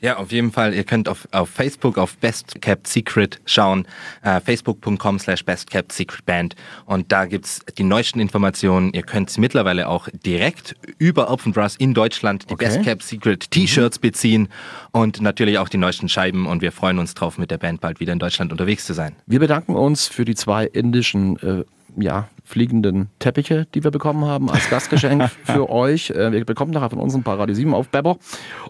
Ja, 0.00 0.18
auf 0.18 0.30
jeden 0.30 0.52
Fall. 0.52 0.74
Ihr 0.74 0.84
könnt 0.84 1.08
auf, 1.08 1.26
auf 1.32 1.48
Facebook 1.48 1.96
auf 1.98 2.16
Best 2.18 2.60
Kept 2.60 2.86
Secret 2.86 3.40
schauen, 3.46 3.86
äh, 4.22 4.40
facebook.com 4.40 5.18
slash 5.18 5.44
Best 5.44 5.70
Kept 5.70 5.92
Secret 5.92 6.24
Band 6.26 6.54
und 6.84 7.10
da 7.10 7.24
gibt's 7.24 7.60
die 7.78 7.82
neuesten 7.82 8.20
Informationen. 8.20 8.92
Ihr 8.92 9.02
könnt 9.02 9.36
mittlerweile 9.38 9.88
auch 9.88 10.08
direkt 10.24 10.74
über 10.98 11.30
Open 11.30 11.52
Brass 11.52 11.76
in 11.76 11.94
Deutschland 11.94 12.48
die 12.50 12.54
Okay. 12.54 12.66
Best 12.66 12.82
Kept 12.82 13.02
Secret 13.02 13.50
T-Shirts 13.50 13.98
beziehen 13.98 14.48
und 14.92 15.20
natürlich 15.20 15.58
auch 15.58 15.68
die 15.68 15.78
neuesten 15.78 16.08
Scheiben 16.08 16.46
und 16.46 16.62
wir 16.62 16.72
freuen 16.72 16.98
uns 16.98 17.14
drauf, 17.14 17.38
mit 17.38 17.50
der 17.50 17.58
Band 17.58 17.80
bald 17.80 18.00
wieder 18.00 18.12
in 18.12 18.18
Deutschland 18.18 18.52
unterwegs 18.52 18.84
zu 18.84 18.92
sein. 18.92 19.16
Wir 19.26 19.40
bedanken 19.40 19.74
uns 19.74 20.08
für 20.08 20.24
die 20.24 20.34
zwei 20.34 20.66
indischen 20.66 21.38
äh, 21.40 21.64
ja, 21.96 22.28
fliegenden 22.44 23.08
Teppiche, 23.18 23.66
die 23.74 23.84
wir 23.84 23.90
bekommen 23.90 24.24
haben 24.24 24.50
als 24.50 24.68
Gastgeschenk 24.70 25.30
für 25.44 25.68
euch. 25.70 26.10
Äh, 26.10 26.32
wir 26.32 26.44
bekommen 26.44 26.72
nachher 26.72 26.90
von 26.90 26.98
uns 26.98 27.14
ein 27.14 27.22
paar 27.22 27.38
Radio 27.38 27.54
7 27.54 27.74
auf 27.74 27.88
Bebber. 27.88 28.18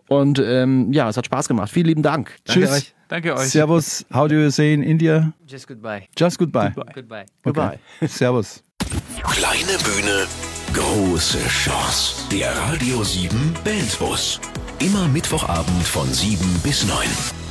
Und 0.08 0.38
ähm, 0.38 0.92
ja, 0.92 1.08
es 1.08 1.16
hat 1.16 1.26
Spaß 1.26 1.48
gemacht. 1.48 1.70
Vielen 1.70 1.86
lieben 1.86 2.02
Dank. 2.02 2.36
Danke 2.44 2.70
euch. 2.70 2.94
Danke 3.08 3.34
euch. 3.34 3.48
Servus, 3.48 4.04
how 4.12 4.26
do 4.26 4.34
you 4.34 4.50
say 4.50 4.74
in 4.74 4.82
India? 4.82 5.32
Just 5.46 5.68
goodbye. 5.68 6.04
Just 6.18 6.38
goodbye. 6.38 6.72
Goodbye. 6.94 7.26
Goodbye. 7.42 7.78
Servus. 8.08 8.62
Kleine 9.22 9.78
Bühne, 9.84 10.26
große 10.72 11.38
Chance. 11.48 12.28
Der 12.30 12.50
Radio 12.56 13.02
7 13.02 13.54
Bandbus. 13.64 14.40
Immer 14.78 15.08
Mittwochabend 15.08 15.82
von 15.84 16.12
7 16.12 16.38
bis 16.62 16.86
9. 16.86 17.45